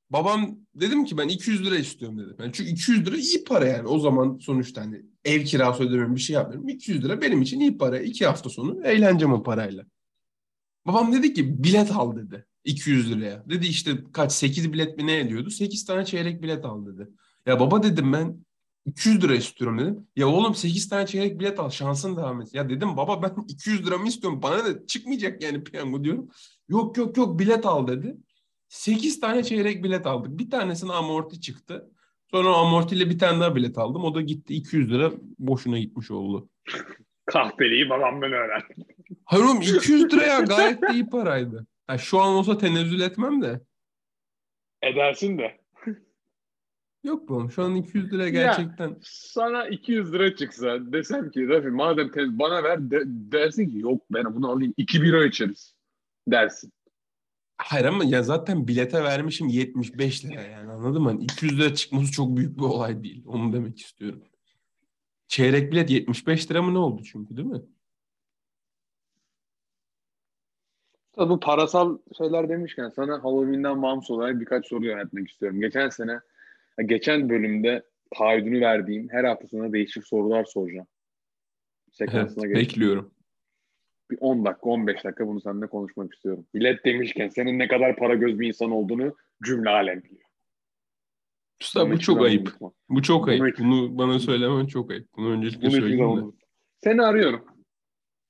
[0.10, 2.36] Babam dedim ki ben 200 lira istiyorum dedim.
[2.40, 3.88] Yani çünkü 200 lira iyi para yani.
[3.88, 6.70] O zaman sonuçta hani ev kirası ödemiyorum bir şey yapmıyorum.
[6.70, 8.00] 200 lira benim için iyi para.
[8.00, 9.86] İki hafta sonu eğleneceğim o parayla.
[10.88, 12.46] Babam dedi ki bilet al dedi.
[12.64, 13.44] 200 liraya.
[13.50, 15.50] Dedi işte kaç 8 bilet mi ne ediyordu?
[15.50, 17.08] 8 tane çeyrek bilet al dedi.
[17.46, 18.46] Ya baba dedim ben
[18.86, 20.08] 200 lira istiyorum dedim.
[20.16, 22.58] Ya oğlum 8 tane çeyrek bilet al şansın devam etsin.
[22.58, 24.42] Ya dedim baba ben 200 lira mı istiyorum?
[24.44, 26.30] Bana da çıkmayacak yani piyango diyorum.
[26.70, 28.18] Yok yok yok bilet al dedi.
[28.76, 30.40] 8 tane çeyrek bilet aldık.
[30.40, 31.92] Bir tanesine amorti çıktı.
[32.32, 34.04] Sonra o amortiyle bir tane daha bilet aldım.
[34.04, 36.50] O da gitti 200 lira boşuna gitmiş oldu.
[37.26, 38.62] Kahpeliği babamdan öğren.
[39.26, 41.68] Hayır oğlum 200 lira ya gayet de iyi paraydı.
[41.88, 43.62] Ha, şu an olsa tenezzül etmem de.
[44.82, 45.62] Edersin de.
[47.04, 48.30] Yok oğlum şu an 200 lira Ya.
[48.30, 48.98] gerçekten.
[49.04, 54.36] Sana 200 lira çıksa desem ki Rafi madem bana ver de- dersin ki yok ben
[54.36, 55.76] bunu alayım 2 bira içeriz
[56.28, 56.72] dersin.
[57.64, 61.10] Hayır ama ya zaten bilete vermişim 75 lira yani anladın mı?
[61.10, 63.24] Hani 200 lira çıkması çok büyük bir olay değil.
[63.28, 64.24] Onu demek istiyorum.
[65.28, 67.62] Çeyrek bilet 75 lira mı ne oldu çünkü değil mi?
[71.14, 75.62] Tabii bu parasal şeyler demişken sana Halloween'den bağımsız olarak birkaç soru yöneltmek istiyorum.
[75.62, 76.20] Geçen sene,
[76.86, 77.84] geçen bölümde
[78.18, 80.88] taahhüdünü verdiğim her hafta sana değişik sorular soracağım.
[82.00, 82.56] Evet, Sekansına geç.
[82.56, 83.14] bekliyorum.
[84.12, 86.46] Bir 10 dakika, 15 dakika bunu seninle konuşmak istiyorum.
[86.56, 90.22] Bilet demişken senin ne kadar para göz bir insan olduğunu cümle alem biliyor.
[91.62, 92.48] Usta bu çok ayıp.
[92.48, 92.72] unutma.
[92.90, 93.48] Bu çok Bunu ayıp.
[93.48, 95.08] hiç- Bunu bana söylemen çok ayıp.
[95.18, 96.34] Bunu öncelikle Bunu söyleyeyim.
[96.84, 97.46] Seni arıyorum.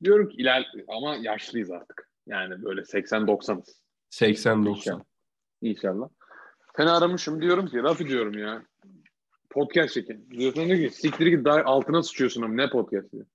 [0.03, 2.09] Diyorum ki iler ama yaşlıyız artık.
[2.27, 3.81] Yani böyle 80-90'ız.
[4.09, 5.01] 80-90.
[5.61, 6.09] İnşallah.
[6.77, 8.63] Seni aramışım diyorum ki Rafi diyorum ya.
[9.49, 10.29] Podcast çekin.
[10.29, 13.25] Diyorsun diyor ki siktir git altına sıçıyorsun ama ne podcast diyor.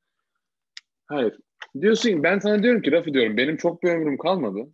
[1.06, 1.38] Hayır.
[1.80, 4.68] Diyorsun ki ben sana diyorum ki Rafi diyorum benim çok bir ömrüm kalmadı.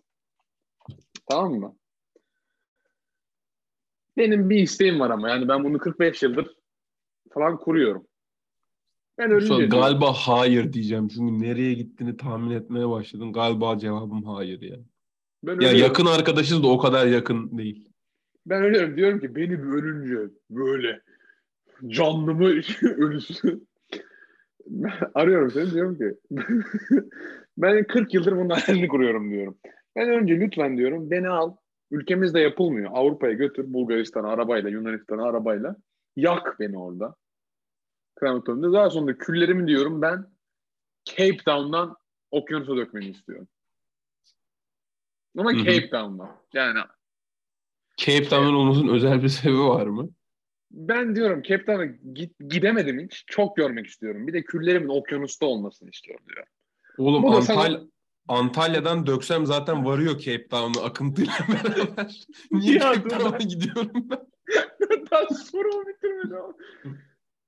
[1.31, 1.77] Tamam mı?
[4.17, 6.57] Benim bir isteğim var ama yani ben bunu 45 yıldır
[7.31, 8.07] falan kuruyorum.
[9.19, 11.09] Ben ölünce galiba hayır diyeceğim.
[11.09, 13.33] Çünkü nereye gittiğini tahmin etmeye başladım.
[13.33, 14.77] Galiba cevabım hayır ya.
[15.43, 15.79] Ben Ya ölüyorum.
[15.79, 17.89] yakın arkadaşız da o kadar yakın değil.
[18.47, 18.97] Ben ölüyorum.
[18.97, 21.01] Diyorum ki beni bir ölünce böyle
[21.87, 22.47] canlı mı
[22.83, 23.61] ölüsü.
[25.15, 26.15] Arıyorum seni diyorum ki
[27.59, 29.59] ben 40 yıldır bunun hayalini kuruyorum diyorum.
[29.97, 31.57] Ben önce lütfen diyorum beni al.
[31.91, 32.91] Ülkemizde yapılmıyor.
[32.95, 35.77] Avrupa'ya götür Bulgaristan'a arabayla, Yunanistan'a arabayla.
[36.17, 37.15] Yak beni orada.
[38.17, 38.73] Krematoriumda.
[38.73, 40.27] Daha sonra küllerimi diyorum ben
[41.05, 41.97] Cape Town'dan
[42.31, 43.49] okyanusa dökmeni istiyorum.
[45.39, 45.65] Ama Hı hı.
[45.65, 46.37] Cape Town'dan.
[46.53, 46.79] Yani
[47.97, 50.09] Cape Town'un olmasının özel bir sebebi var mı?
[50.73, 53.25] Ben diyorum Cape Town'a git, gidemedim hiç.
[53.27, 54.27] Çok görmek istiyorum.
[54.27, 56.47] Bir de küllerimin okyanusta olmasını istiyorum diyor.
[56.99, 57.81] Oğlum Antal sana-
[58.29, 62.25] Antalya'dan döksem zaten varıyor Cape Town'a akıntıyla beraber.
[62.51, 64.19] Niye Ya Cape Town'a gidiyorum ben?
[65.11, 66.55] Daha sorumu bitirmedim ama.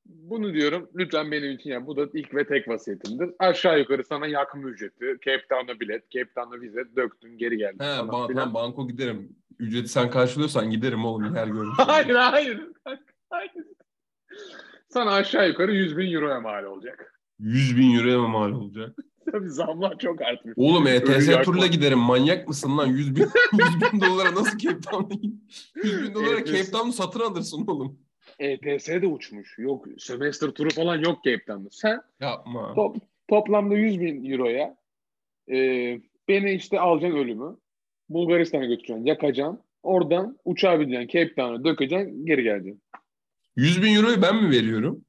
[0.06, 3.30] Bunu diyorum lütfen benim için ya bu da ilk ve tek vasiyetimdir.
[3.38, 7.84] Aşağı yukarı sana yakma ücreti, Cape Town'a bilet, Cape Town'a vize döktün geri geldin.
[7.84, 8.26] He, filan.
[8.26, 9.36] tamam, banko giderim.
[9.58, 11.78] Ücreti sen karşılıyorsan giderim oğlum yer görmüş.
[11.78, 12.60] Hayır hayır.
[14.88, 17.20] Sana aşağı yukarı 100 bin euroya mal olacak.
[17.38, 18.96] 100 bin euroya mı mal olacak?
[19.32, 20.54] Tabii zamlar çok artmış.
[20.56, 21.98] Oğlum ETS turla giderim.
[21.98, 22.86] Manyak mısın lan?
[22.86, 25.34] 100 bin, 100 bin dolara nasıl Cape Town'a git?
[25.84, 26.52] 100 bin dolara ETS.
[26.52, 27.98] Cape Town'u satın alırsın oğlum.
[28.38, 29.58] ETS de uçmuş.
[29.58, 31.68] Yok semester turu falan yok Cape Town'da.
[31.70, 32.74] Sen Yapma.
[32.74, 32.96] Top,
[33.28, 34.76] toplamda 100 bin euroya
[35.50, 35.56] e,
[36.28, 37.56] beni işte alacaksın ölümü.
[38.08, 39.60] Bulgaristan'a götüreceksin, yakacaksın.
[39.82, 42.82] Oradan uçağa bineceksin, Cape Town'a dökeceksin, geri geleceksin.
[43.56, 45.04] 100 bin euroyu ben mi veriyorum?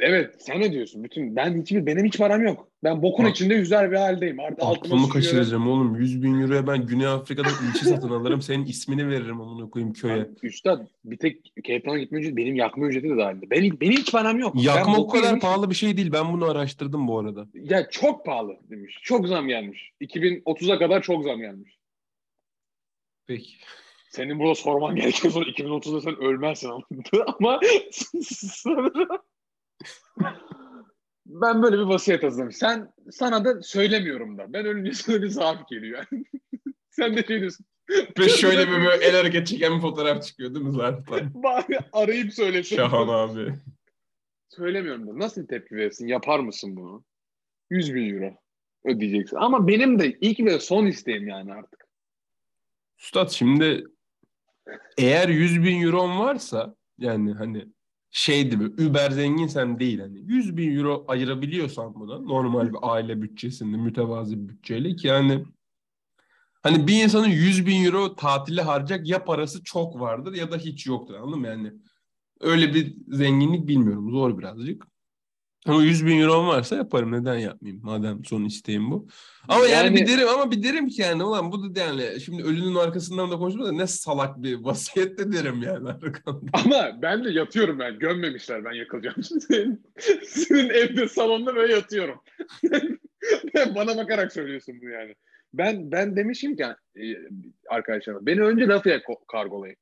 [0.00, 1.04] Evet, sen ne diyorsun?
[1.04, 2.68] Bütün ben hiçbir benim hiç param yok.
[2.84, 4.40] Ben bokun Bak- içinde yüzer bir haldeyim.
[4.40, 5.96] Artık Aklımı kaçıracağım oğlum.
[5.96, 8.42] 100 bin euroya ben Güney Afrika'da ilçe satın alırım.
[8.42, 10.16] Senin ismini veririm amına koyayım köye.
[10.16, 13.50] Lan Üstad bir tek Cape gitme ücreti benim yakma ücreti de dahilinde.
[13.50, 14.54] Benim, benim hiç param yok.
[14.56, 16.12] Ben Yakma o boku kadar yemiş- pahalı bir şey değil.
[16.12, 17.46] Ben bunu araştırdım bu arada.
[17.54, 18.98] Ya çok pahalı demiş.
[19.02, 19.90] Çok zam gelmiş.
[20.00, 21.78] 2030'a kadar çok zam gelmiş.
[23.26, 23.50] Peki.
[24.10, 26.70] Senin burada sorman gereken soru 2030'da sen ölmezsin
[27.40, 27.60] ama.
[28.22, 29.08] sanırım
[31.26, 32.56] ben böyle bir vasiyet hazırlamış.
[32.56, 34.52] Sen sana da söylemiyorum da.
[34.52, 36.04] Ben ölünce sana bir zaaf geliyor.
[36.90, 37.66] Sen de şey diyorsun.
[38.18, 41.30] Ve şöyle bir böyle el hareket çeken bir fotoğraf çıkıyor değil mi zaten?
[41.42, 42.76] Bari arayıp söylesin.
[42.76, 43.54] Şahan abi.
[44.48, 45.18] Söylemiyorum da.
[45.18, 46.06] Nasıl tepki verirsin?
[46.06, 47.04] Yapar mısın bunu?
[47.70, 48.34] 100 bin euro
[48.84, 49.36] ödeyeceksin.
[49.36, 51.86] Ama benim de ilk ve son isteğim yani artık.
[52.98, 53.84] Üstad şimdi
[54.98, 57.68] eğer 100 bin euron varsa yani hani
[58.10, 63.76] şey gibi über zenginsem değil hani 100 bin euro ayırabiliyorsan buna normal bir aile bütçesinde
[63.76, 65.44] mütevazi bir bütçeyle ki yani
[66.62, 70.86] hani bir insanın 100 bin euro tatile harcayacak ya parası çok vardır ya da hiç
[70.86, 71.72] yoktur anladın mı yani
[72.40, 74.86] öyle bir zenginlik bilmiyorum zor birazcık.
[75.66, 77.12] Ama 100 bin euro varsa yaparım.
[77.12, 77.82] Neden yapmayayım?
[77.84, 79.08] Madem son isteğim bu.
[79.48, 82.42] Ama yani, yani bir derim ama bir derim ki yani ulan bu da yani şimdi
[82.42, 86.50] ölünün arkasından da konuşma da ne salak bir vasiyet de derim yani arkamda.
[86.52, 87.98] Ama ben de yatıyorum ben.
[87.98, 89.22] Gömmemişler ben yakılacağım.
[89.22, 89.86] Senin,
[90.26, 92.20] senin evde salonda böyle yatıyorum.
[93.74, 95.14] Bana bakarak söylüyorsun bu yani.
[95.54, 96.64] Ben ben demişim ki
[96.96, 97.04] e,
[97.70, 99.76] arkadaşlarıma beni önce Lafayette kargolayın.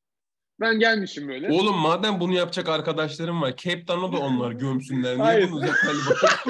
[0.60, 1.52] Ben gelmişim böyle.
[1.52, 3.56] Oğlum madem bunu yapacak arkadaşlarım var.
[3.56, 5.14] Cape Town'a da onlar gömsünler.
[5.14, 5.50] Niye Hayır.
[5.50, 5.76] bunu uzak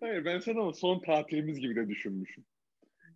[0.00, 2.44] Hayır ben sana son tatilimiz gibi de düşünmüşüm.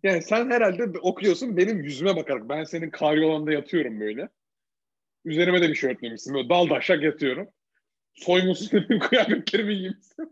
[0.03, 2.49] Yani sen herhalde okuyorsun benim yüzüme bakarak.
[2.49, 4.29] Ben senin karyolanda yatıyorum böyle.
[5.25, 6.33] Üzerime de bir şey örtmemişsin.
[6.33, 7.47] Böyle dal daşak yatıyorum.
[8.13, 10.29] Soymuşsun benim kıyafetlerimi giymişsin.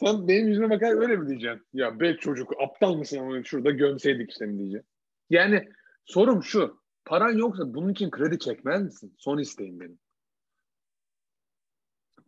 [0.00, 1.66] sen benim yüzüme bakarak öyle mi diyeceksin?
[1.72, 4.88] Ya be çocuk aptal mısın ama şurada gömseydik işte mi diyeceksin.
[5.30, 5.68] Yani
[6.04, 6.80] sorum şu.
[7.08, 9.14] Paran yoksa bunun için kredi çekmez misin?
[9.18, 9.98] Son isteğim benim.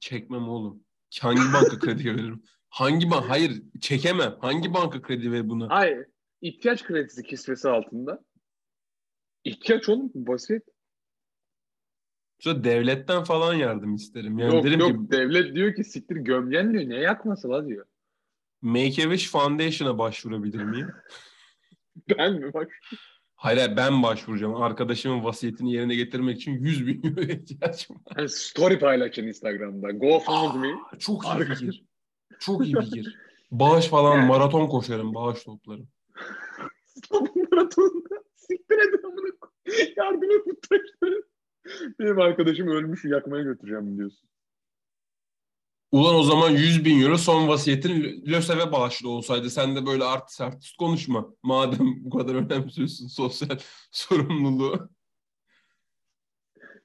[0.01, 0.85] Çekmem oğlum.
[1.21, 2.43] Hangi banka kredi veririm?
[2.69, 3.29] Hangi banka?
[3.29, 4.37] Hayır çekemem.
[4.41, 5.71] Hangi banka kredi verir buna?
[5.71, 6.07] Hayır.
[6.41, 8.25] İhtiyaç kredisi kisvesi altında.
[9.45, 10.63] İhtiyaç oğlum basit.
[12.39, 14.39] Sonra devletten falan yardım isterim.
[14.39, 16.89] Yani yok derim yok ki, devlet diyor ki siktir gömgen diyor.
[16.89, 17.87] Ne yakması la diyor.
[18.63, 20.93] Make a Wish Foundation'a başvurabilir miyim?
[22.19, 22.73] ben mi bak?
[23.41, 24.55] Hayır ben başvuracağım.
[24.55, 28.17] Arkadaşımın vasiyetini yerine getirmek için 100 bin euro ihtiyacım var.
[28.17, 29.91] Yani story paylaşın Instagram'da.
[29.91, 30.75] GoFundMe.
[30.99, 31.85] Çok iyi fikir.
[32.41, 33.19] Çok iyi fikir.
[33.51, 34.29] Bağış falan yani.
[34.29, 35.15] maraton koşarım.
[35.15, 35.89] Bağış toplarım.
[37.11, 39.31] Maratonda siktir edin amına
[39.97, 40.85] Yardım et
[41.99, 44.30] Benim arkadaşım ölmüş yakmaya götüreceğim diyorsun.
[45.93, 50.41] Ulan o zaman 100 bin euro son vasiyetin LÖSEV'e bağışlı olsaydı sen de böyle artist
[50.41, 51.27] artist konuşma.
[51.43, 53.59] Madem bu kadar önemsiyorsun sosyal
[53.91, 54.91] sorumluluğu.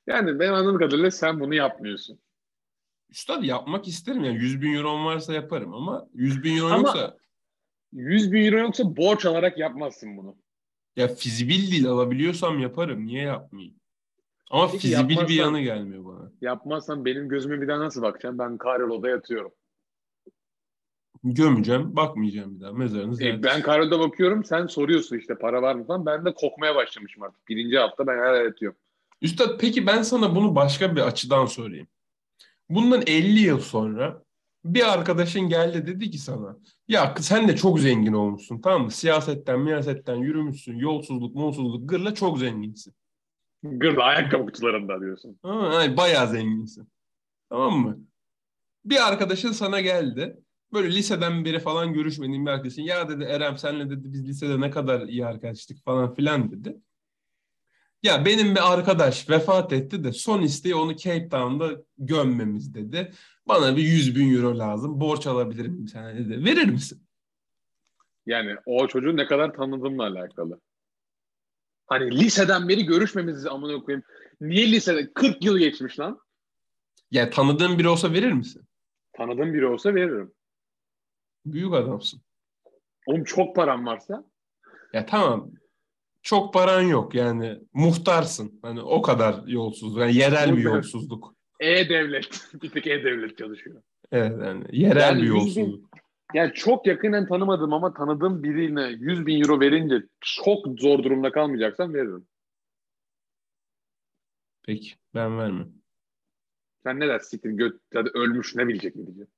[0.07, 2.19] Yani ben anladığım kadarıyla sen bunu yapmıyorsun.
[3.09, 7.17] Üstad yapmak isterim yani 100 bin euro varsa yaparım ama 100 bin euro ama yoksa
[7.93, 10.35] 100 bin euro yoksa borç alarak yapmazsın bunu.
[10.95, 13.05] Ya fizibil değil alabiliyorsam yaparım.
[13.05, 13.75] Niye yapmayayım?
[14.51, 16.14] Ama Peki fizibil bir yanı gelmiyor bana.
[16.45, 18.39] Yapmazsan benim gözüme bir daha nasıl bakacaksın?
[18.39, 19.51] Ben Karolo'da yatıyorum.
[21.23, 22.71] Gömeceğim, bakmayacağım bir daha.
[22.71, 26.05] Mezarınız e, Ben Karolo'da bakıyorum, sen soruyorsun işte para var mı falan.
[26.05, 27.47] Ben de kokmaya başlamışım artık.
[27.47, 28.77] Birinci hafta ben hala yatıyorum.
[29.21, 31.87] Üstad peki ben sana bunu başka bir açıdan sorayım.
[32.69, 34.23] Bundan 50 yıl sonra
[34.65, 38.91] bir arkadaşın geldi dedi ki sana ya sen de çok zengin olmuşsun tamam mı?
[38.91, 42.93] Siyasetten, miyasetten yürümüşsün, yolsuzluk, molsuzluk, gırla çok zenginsin.
[43.71, 45.39] Gırda ayakkabı kutularında diyorsun.
[45.43, 46.89] Ha, yani bayağı zenginsin.
[47.49, 47.99] Tamam mı?
[48.85, 50.37] Bir arkadaşın sana geldi.
[50.73, 52.81] Böyle liseden beri falan görüşmediğin bir arkadaşın.
[52.81, 56.77] Ya dedi Erem senle dedi biz lisede ne kadar iyi arkadaştık falan filan dedi.
[58.03, 63.11] Ya benim bir arkadaş vefat etti de son isteği onu Cape Town'da gömmemiz dedi.
[63.47, 64.99] Bana bir 100 bin euro lazım.
[64.99, 66.45] Borç alabilir miyim sana dedi.
[66.45, 67.07] Verir misin?
[68.25, 70.59] Yani o çocuğu ne kadar tanıdığımla alakalı.
[71.87, 74.03] Hani liseden beri görüşmemizi amına koyayım.
[74.41, 75.13] Niye lisede?
[75.13, 76.19] 40 yıl geçmiş lan.
[77.11, 78.63] Ya tanıdığın biri olsa verir misin?
[79.17, 80.31] Tanıdığım biri olsa veririm.
[81.45, 82.21] Büyük adamsın.
[83.05, 84.25] Oğlum çok param varsa?
[84.93, 85.51] Ya tamam.
[86.21, 88.59] Çok paran yok yani muhtarsın.
[88.61, 89.99] Hani o kadar yolsuzluk.
[89.99, 91.35] Yani yerel bir yolsuzluk.
[91.59, 92.47] E-Devlet.
[92.61, 93.81] bir tek E-Devlet çalışıyor.
[94.11, 95.89] Evet yani yerel yani bir yolsuzluk.
[96.35, 101.93] Yani çok yakından tanımadım ama tanıdığım birine 100 bin euro verince çok zor durumda kalmayacaksan
[101.93, 102.27] veririm.
[104.63, 105.69] Peki ben vermem.
[106.83, 107.29] Sen ne dersin?
[107.29, 109.29] Siktir göt hadi ölmüş ne bilecek mi diyeceğim.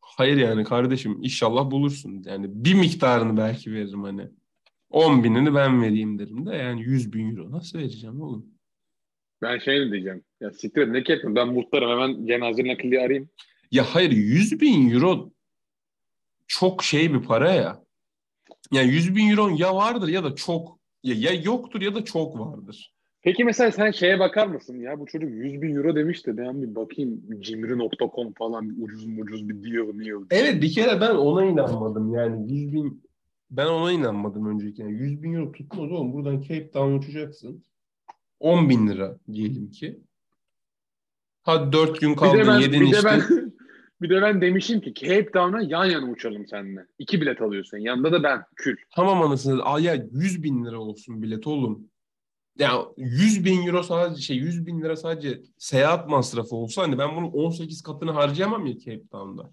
[0.00, 2.22] Hayır yani kardeşim inşallah bulursun.
[2.26, 4.28] Yani bir miktarını belki veririm hani.
[4.90, 8.46] 10 binini ben vereyim derim de yani 100 bin euro nasıl vereceğim oğlum?
[9.42, 10.24] Ben şey diyeceğim.
[10.40, 13.30] Ya siktir ne ketme ben muhtarım hemen cenaze nakli arayayım.
[13.70, 15.31] Ya hayır 100 bin euro
[16.58, 17.82] çok şey bir para ya.
[18.72, 22.38] Yani 100 bin euro ya vardır ya da çok ya, ya yoktur ya da çok
[22.38, 22.94] vardır.
[23.22, 24.80] Peki mesela sen şeye bakar mısın?
[24.80, 26.36] Ya bu çocuk 100 bin euro demişti.
[26.36, 30.24] Ben bir bakayım cimri.com falan ucuz ucuz bir deal deal.
[30.30, 33.02] Evet bir kere ben ona inanmadım yani 100 bin
[33.50, 34.82] ben ona inanmadım önceki.
[34.82, 37.64] Yani 100 bin euro tutmaz oğlum buradan Cape Town uçacaksın.
[38.40, 40.00] 10 bin lira diyelim ki.
[41.42, 43.04] Hadi 4 gün de kaldın yedin de içtin.
[43.04, 43.41] ben,
[44.02, 46.86] bir de ben demişim ki Cape Town'a yan yana uçalım seninle.
[46.98, 47.78] İki bilet alıyorsun.
[47.78, 48.42] Yanında da ben.
[48.56, 48.76] Kül.
[48.96, 49.62] Tamam anasını.
[49.64, 51.88] Aa ya 100 bin lira olsun bilet oğlum.
[52.58, 57.16] Ya 100 bin euro sadece şey 100 bin lira sadece seyahat masrafı olsa hani ben
[57.16, 59.50] bunun 18 katını harcayamam ya Cape Town'da.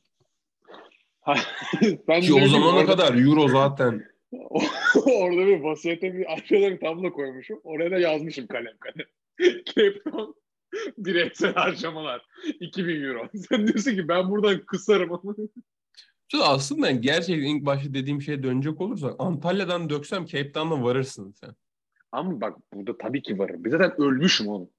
[2.08, 4.04] ben Ki o zamana orada- kadar euro zaten.
[5.06, 7.60] Orada bir vasiyete bir arkada bir tablo koymuşum.
[7.64, 9.08] Oraya da yazmışım kalem kalem.
[9.66, 10.34] Cape Town
[10.98, 12.26] bireysel harcamalar.
[12.60, 13.28] 2000 euro.
[13.50, 15.36] Sen diyorsun ki ben buradan kısarım ama.
[16.44, 21.56] Aslında gerçekten ilk başta dediğim şeye dönecek olursak Antalya'dan döksem Cape Town'da varırsın sen.
[22.12, 23.66] Ama bak burada tabii ki varım.
[23.66, 24.70] Bir zaten ölmüşüm oğlum.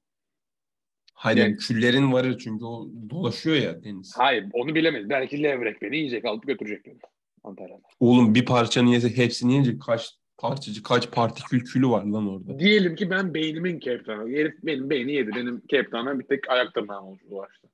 [1.14, 4.14] Hayır Yani- küllerin varır çünkü o dolaşıyor ya deniz.
[4.18, 5.08] Hayır onu bilemeyiz.
[5.10, 6.98] Belki levrek beni yiyecek alıp götürecek beni.
[7.44, 7.82] Antalya'da.
[8.00, 12.58] Oğlum bir parçanı yese hepsini yiyince kaç parçacı kaç partikül külü var lan orada.
[12.58, 14.28] Diyelim ki ben beynimin Town'a.
[14.28, 15.30] Herif benim beyni yedi.
[15.36, 17.68] Benim Town'a bir tek ayak tırnağım ulaştı.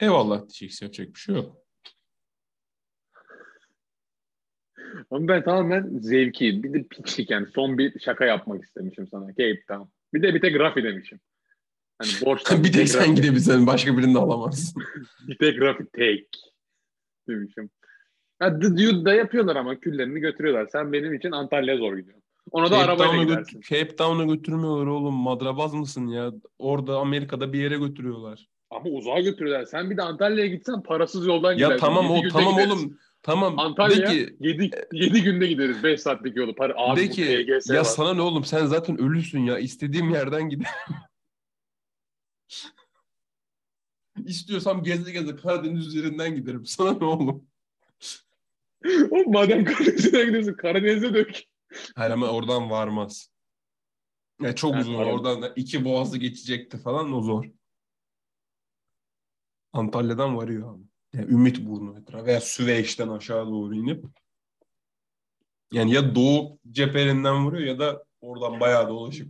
[0.00, 1.56] Eyvallah diyeceksin yapacak bir şey yok.
[5.10, 6.62] Ama ben tamamen zevki.
[6.62, 7.46] Bir de piçlik yani.
[7.54, 9.28] Son bir şaka yapmak istemişim sana.
[9.28, 9.88] Cape Town.
[10.14, 11.20] Bir de bir tek Rafi demişim.
[11.98, 14.82] Hani borçtan bir tek sen gidebilirsin başka birini de alamazsın.
[15.28, 16.28] Bir tek Rafi take
[17.28, 17.70] demişim.
[18.42, 20.66] Ha, The Dude'da yapıyorlar ama küllerini götürüyorlar.
[20.72, 22.22] Sen benim için Antalya'ya zor gidiyorsun.
[22.50, 23.60] Ona da Cape arabayla Town'a gidersin.
[23.60, 25.14] götür- Cape Town'a götürmüyorlar oğlum.
[25.14, 26.32] Madrabaz mısın ya?
[26.58, 28.46] Orada Amerika'da bir yere götürüyorlar.
[28.70, 29.64] Ama uzağa götürüyorlar.
[29.64, 31.80] Sen bir de Antalya'ya gitsen parasız yoldan Ya gidersin.
[31.80, 32.72] tamam Yedi o tamam gideriz.
[32.72, 32.98] oğlum.
[33.22, 33.58] Tamam.
[33.58, 36.54] Antalya De ki 7, 7 günde gideriz 5 saatlik yolu.
[36.54, 37.84] Para, abi de ki TGS ya var.
[37.84, 39.58] sana ne oğlum sen zaten ölüsün ya.
[39.58, 40.70] İstediğim yerden giderim.
[44.26, 46.66] İstiyorsam geze geze Karadeniz üzerinden giderim.
[46.66, 47.44] Sana ne oğlum?
[49.10, 51.40] Oğlum madem Karadeniz'e gidiyorsun Karadeniz'e dök.
[51.96, 53.28] Hayır ama oradan varmaz.
[54.42, 54.94] Ya çok Ha, uzun.
[54.96, 55.12] pardon.
[55.12, 57.44] Oradan da iki boğazı geçecekti falan o zor.
[59.72, 60.82] Antalya'dan varıyor abi.
[61.12, 64.04] Yani Ümitburnu etrafı veya Süveyş'ten aşağı doğru inip
[65.72, 69.28] yani ya doğu cepherinden vuruyor ya da oradan bayağı dolaşıp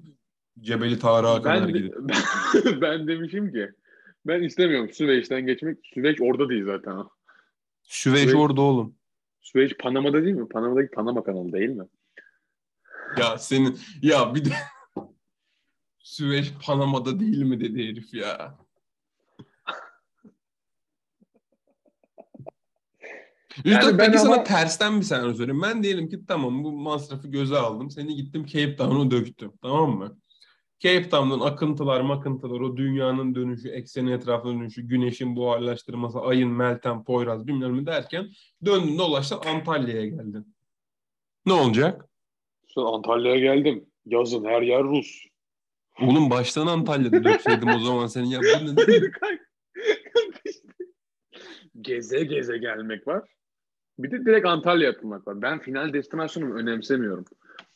[0.60, 1.94] Cebeli Tarık'a kadar de- gidip.
[1.98, 3.70] ben, ben demişim ki
[4.26, 5.78] ben istemiyorum Süveyş'ten geçmek.
[5.94, 6.96] Süveyş orada değil zaten.
[7.82, 8.94] Süveyş Süveyş- orada oğlum.
[9.42, 10.48] Süveyş Panama'da değil mi?
[10.48, 11.84] Panama'daki Panama kanalı değil mi?
[13.18, 14.50] Ya senin ya bir de
[15.98, 18.58] Süveyş Panama'da değil mi dedi herif ya.
[23.64, 25.62] Yani Üstad ben peki sana ama- tersten bir senaryo söyleyeyim.
[25.62, 27.90] Ben diyelim ki tamam bu masrafı göze aldım.
[27.90, 29.52] Seni gittim Cape Town'a döktüm.
[29.62, 30.18] Tamam mı?
[30.82, 37.46] Cape Town'dan akıntılar makıntılar o dünyanın dönüşü, eksenin etrafına dönüşü, güneşin buharlaştırması, ayın meltem, poyraz
[37.46, 38.28] bilmem ne derken
[38.64, 40.54] döndün dolaştın Antalya'ya geldin.
[41.46, 42.08] Ne olacak?
[42.66, 43.86] Sonra Antalya'ya geldim.
[44.06, 45.24] Yazın her yer Rus.
[46.00, 48.40] Oğlum baştan Antalya'da dökseydim o zaman seni ya.
[48.40, 48.82] Bu ne?
[51.80, 53.28] Geze geze gelmek var.
[53.98, 55.42] Bir de direkt Antalya yapılmak var.
[55.42, 57.24] Ben final destinasyonumu önemsemiyorum.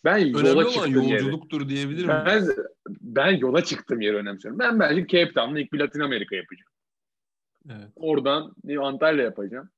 [0.07, 1.23] Ben yola Önemli olan çıktım yeri.
[1.25, 2.23] yolculuktur diyebilir miyim?
[2.27, 2.47] Ben,
[2.89, 4.59] ben yola çıktım yeri önemsiyorum.
[4.59, 6.71] Ben belki Cape Town'da ilk bir Latin Amerika yapacağım.
[7.71, 7.93] Evet.
[7.97, 9.71] Oradan Antalya yapacağım.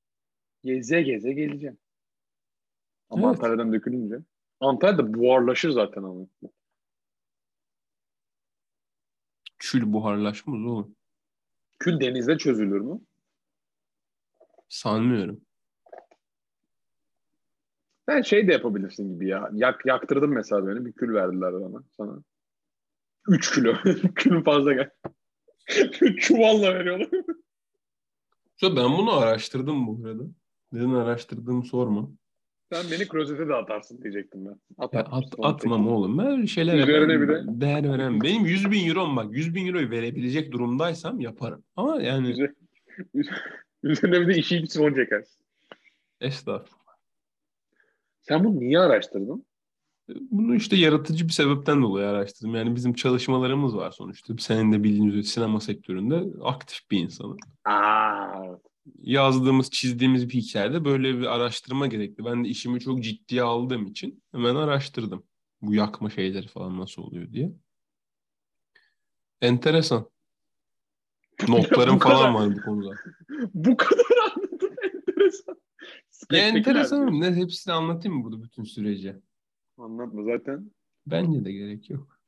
[0.64, 1.78] Geze geze geleceğim.
[3.10, 3.36] Ama Evet.
[3.38, 4.18] Antalya'dan dökülünce.
[4.60, 6.26] Antalya'da buharlaşır zaten ama.
[9.58, 10.96] Kül buharlaşmaz oğlum.
[11.78, 13.00] Kül denizde çözülür mü?
[14.68, 15.40] Sanmıyorum.
[18.08, 19.50] Sen şey de yapabilirsin gibi ya.
[19.52, 20.84] Yak, yaktırdım mesela beni.
[20.84, 22.22] Bir kül verdiler bana sana.
[23.28, 23.74] 3 kilo.
[24.14, 24.90] Külün fazla gel.
[26.18, 27.08] Çuvalla veriyorlar.
[28.60, 30.22] Şu ben bunu araştırdım bu arada.
[30.72, 32.08] Neden araştırdığımı sorma.
[32.72, 34.50] Sen beni klozete de atarsın diyecektim ben.
[34.50, 35.06] Ya Atar.
[35.10, 36.18] at, atmam oğlum.
[36.18, 37.28] Ben öyle şeyler Üzerine bir
[37.60, 38.20] Değer veren.
[38.20, 41.64] Benim 100 bin euro bak 100 bin euroyu verebilecek durumdaysam yaparım.
[41.76, 42.54] Ama yani Üzer-
[43.82, 45.44] Üzerine bir de işi bir son çekersin.
[46.20, 46.77] estağfurullah.
[48.28, 49.46] Sen bunu niye araştırdın?
[50.30, 52.54] Bunu işte yaratıcı bir sebepten dolayı araştırdım.
[52.54, 54.34] Yani bizim çalışmalarımız var sonuçta.
[54.38, 57.36] Senin de bildiğin üzere sinema sektöründe aktif bir insanım.
[57.64, 58.58] Aa,
[59.02, 62.24] Yazdığımız, çizdiğimiz bir hikayede böyle bir araştırma gerekti.
[62.24, 65.24] Ben de işimi çok ciddiye aldığım için hemen araştırdım.
[65.62, 67.52] Bu yakma şeyleri falan nasıl oluyor diye.
[69.40, 70.10] Enteresan.
[71.48, 72.94] Notlarım falan var bu konuda.
[73.54, 74.04] bu kadar
[74.36, 74.70] anladım.
[74.94, 75.56] Enteresan.
[76.10, 79.16] Spektaküler enteresan ne hepsini anlatayım mı burada bütün süreci?
[79.78, 80.70] Anlatma zaten.
[81.06, 82.18] Bence de gerek yok.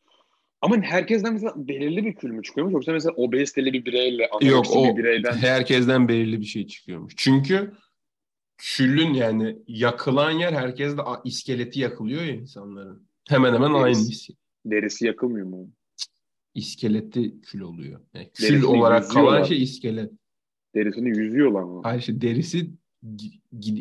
[0.60, 4.84] Ama herkesten mesela belirli bir kül mü çıkıyormuş yoksa mesela obeziteli bir bireyle Yok o
[4.84, 7.14] bir bireyden herkesten belirli bir şey çıkıyormuş.
[7.16, 7.72] Çünkü
[8.58, 13.08] külün yani yakılan yer herkeste iskeleti yakılıyor ya insanların.
[13.28, 14.32] Hemen hemen aynı Derisi.
[14.32, 15.70] is- derisi yakılmıyor mu?
[16.54, 18.00] iskeleti kül oluyor.
[18.14, 20.12] Yani kül Derisini olarak kalan şey iskelet.
[20.74, 21.80] Derisini yüzüyorlar mı?
[21.82, 22.70] Hayır şey derisi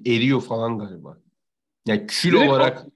[0.06, 1.18] eriyor falan galiba.
[1.88, 2.88] Yani kül Direkt olarak at-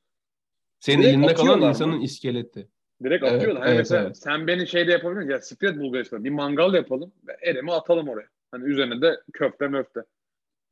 [0.80, 1.69] senin elinde kalan atıyorlar mı?
[1.69, 2.67] insanın iskeleti.
[3.03, 3.61] Direkt Evet, atıyorlar.
[3.61, 4.17] Hani evet, mesela evet.
[4.17, 5.32] sen beni şeyde yapabilir misin?
[5.32, 7.11] Ya siklet Bulgaristan'da bir mangal yapalım.
[7.28, 8.28] ve Eremi atalım oraya.
[8.51, 9.99] Hani üzerine de köfte möfte.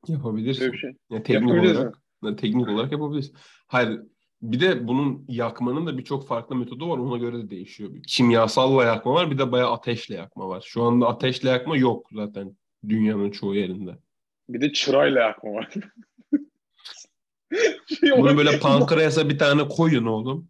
[0.08, 0.62] Yapabilirsin.
[0.62, 0.94] Böyle bir şey.
[1.10, 3.36] Yani teknik olarak yani teknik olarak yapabilirsin.
[3.68, 4.00] Hayır
[4.42, 6.98] bir de bunun yakmanın da birçok farklı metodu var.
[6.98, 7.94] Ona göre de değişiyor.
[7.94, 10.64] Bir kimyasalla yakma var bir de bayağı ateşle yakma var.
[10.68, 12.58] Şu anda ateşle yakma yok zaten
[12.90, 13.98] dünyanın çoğu yerinde.
[14.54, 15.74] Bir de çırayla yakma var.
[18.00, 20.50] şey Bunu böyle pankreasa bir tane koyun oğlum.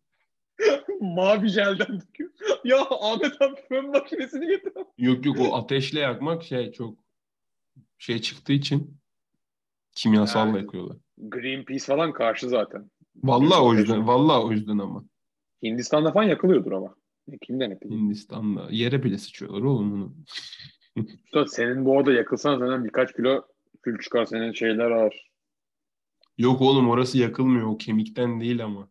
[1.01, 2.31] mavi jelden döküyor.
[2.63, 4.73] Ya Ahmet abi fön makinesini getir.
[4.97, 6.99] Yok yok o ateşle yakmak şey çok
[7.97, 8.97] şey çıktığı için
[9.95, 10.57] kimyasalla Yani.
[10.61, 10.97] yakıyorlar.
[11.17, 12.91] Greenpeace falan karşı zaten.
[13.15, 15.03] Vallahi o yüzden, vallahi o yüzden ama.
[15.63, 16.95] Hindistan'da falan yakılıyordur ama.
[17.31, 17.89] E, Kim denetti?
[17.89, 20.13] Hindistan'da yere bile sıçıyorlar oğlum bunu.
[21.47, 23.45] Senin bu arada yakılsan senden birkaç kilo
[23.81, 25.31] kül çıkar senin şeyler ağır.
[26.37, 27.67] Yok oğlum orası yakılmıyor.
[27.67, 28.89] O kemikten değil ama.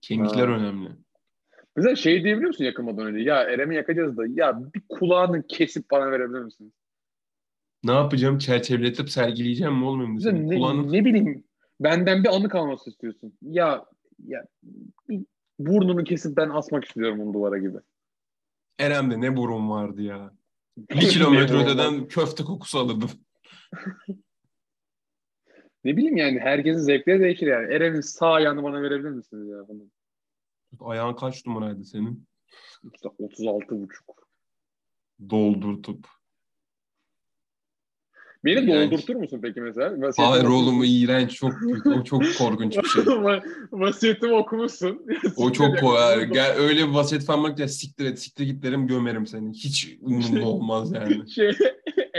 [0.00, 0.54] Kemikler Ha.
[0.54, 0.88] önemli.
[1.76, 3.20] Mesela şey diyebiliyor musun yakılmadan önce?
[3.20, 6.74] Ya Erem'i yakacağız da ya bir kulağını kesip bana verebilir misin?
[7.84, 8.38] Ne yapacağım?
[8.38, 10.08] Çerçeveletip sergileyeceğim mi?
[10.08, 10.92] Mesela Senin ne, kulağını...
[10.92, 11.44] ne bileyim
[11.80, 13.32] benden bir anı kalması istiyorsun.
[13.42, 13.84] Ya
[14.26, 14.44] ya
[15.58, 17.78] burnunu kesip ben asmak istiyorum bunu duvara gibi.
[18.78, 20.30] Erem'de ne burun vardı ya.
[20.76, 23.10] Bir kilometre öteden köfte kokusu alırdım.
[25.84, 27.74] Ne bileyim yani herkesin zevkleri değişir yani.
[27.74, 29.68] Erem'in sağ ayağını bana verebilir misiniz ya?
[29.68, 29.82] Bunu?
[30.80, 32.26] Ayağın kaç numaraydı senin?
[32.94, 34.28] İşte 36 buçuk.
[35.30, 36.06] Doldurtup.
[38.44, 38.92] Beni İğrenç.
[38.92, 39.90] doldurtur musun peki mesela?
[39.90, 41.34] Vasiyetimi Hayır oğlum iğrenç.
[41.34, 41.52] Çok.
[41.86, 43.02] O çok korkunç bir şey.
[43.06, 45.06] Va- Vasiyetimi okumuşsun.
[45.36, 46.32] O çok yakın.
[46.32, 49.52] Gel öyle bir vasiyet falan bak ya siktir et siktir git derim gömerim seni.
[49.52, 51.30] Hiç umurumda olmaz yani.
[51.30, 51.52] Şey,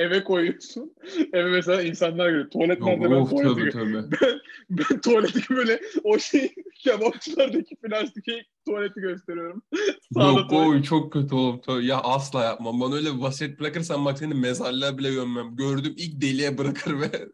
[0.04, 0.94] eve koyuyorsun.
[1.34, 2.50] Eve mesela insanlar geliyor.
[2.50, 3.98] Tuvalet Yok, nerede ben of tuvalete tövbe.
[4.22, 4.40] Ben,
[4.70, 9.62] ben tuvaleti böyle o şey kebapçılardaki plastik şey, tuvaleti gösteriyorum.
[10.16, 10.80] Yok tuvalet.
[10.80, 11.62] o çok kötü oğlum.
[11.82, 12.82] Ya asla yapmam.
[12.82, 15.56] Bana öyle vasiyet bırakırsan bak seni mezarlığa bile gömmem.
[15.56, 17.30] Gördüm ilk deliğe bırakır ve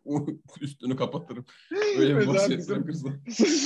[0.61, 1.45] üstünü kapatırım.
[1.99, 3.11] Öyle bir vasiyet bırakırsan.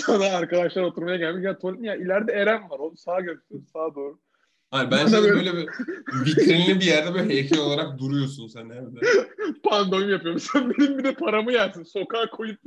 [0.05, 1.45] Sana arkadaşlar oturmaya gelmiş.
[1.45, 2.79] Ya tuvalet ya ileride Eren var.
[2.79, 3.61] Onu sağa götür.
[3.73, 4.19] Sağa doğru.
[4.73, 5.67] Hayır ben şimdi böyle- bir
[6.25, 8.99] vitrinli bir yerde böyle heykel olarak duruyorsun sen evde.
[9.63, 10.39] Pandom yapıyorum.
[10.39, 11.83] Sen benim bir de paramı yersin.
[11.83, 12.59] Sokağa koyup.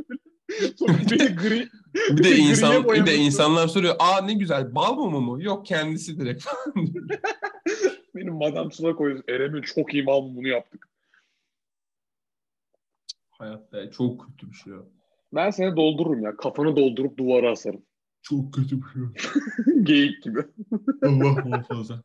[0.77, 1.69] Sonra beni gri,
[2.11, 3.95] Bir de insan bir de insanlar soruyor.
[3.99, 5.43] Aa ne güzel bal mumu mu?
[5.43, 6.45] Yok kendisi direkt
[8.15, 9.25] benim madam sula koyuyorsun.
[9.29, 10.89] Eren'in çok iyi mal bunu yaptık.
[13.31, 14.73] Hayatta çok kötü bir şey.
[15.33, 16.37] Ben seni doldururum ya.
[16.37, 17.86] Kafanı doldurup duvara asarım.
[18.29, 19.03] Çok kötü bir şey.
[19.83, 20.41] Geyik gibi.
[21.03, 22.03] Allah muhafaza.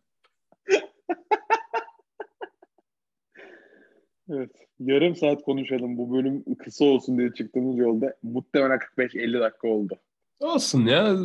[4.30, 4.52] Evet.
[4.80, 5.98] Yarım saat konuşalım.
[5.98, 10.00] Bu bölüm kısa olsun diye çıktığımız yolda muhtemelen 45-50 dakika oldu.
[10.40, 11.18] Olsun ya.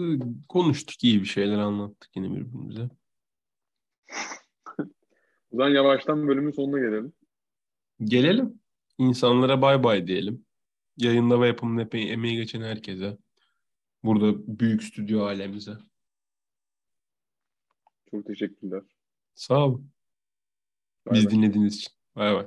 [0.49, 2.89] Konuştuk iyi bir şeyler anlattık yine birbirimize.
[5.51, 7.13] O zaman yavaştan bölümün sonuna gelelim.
[8.05, 8.61] Gelelim.
[8.99, 10.45] İnsanlara bay bay diyelim.
[10.97, 13.19] Yayında ve yapımın epey emeği geçen herkese.
[14.07, 15.79] Burada büyük stüdyo ailemize.
[18.11, 18.83] Çok teşekkürler.
[19.35, 19.91] Sağ olun.
[21.07, 21.33] Bay Biz bay.
[21.35, 21.93] dinlediğiniz için.
[22.17, 22.47] Bay bay.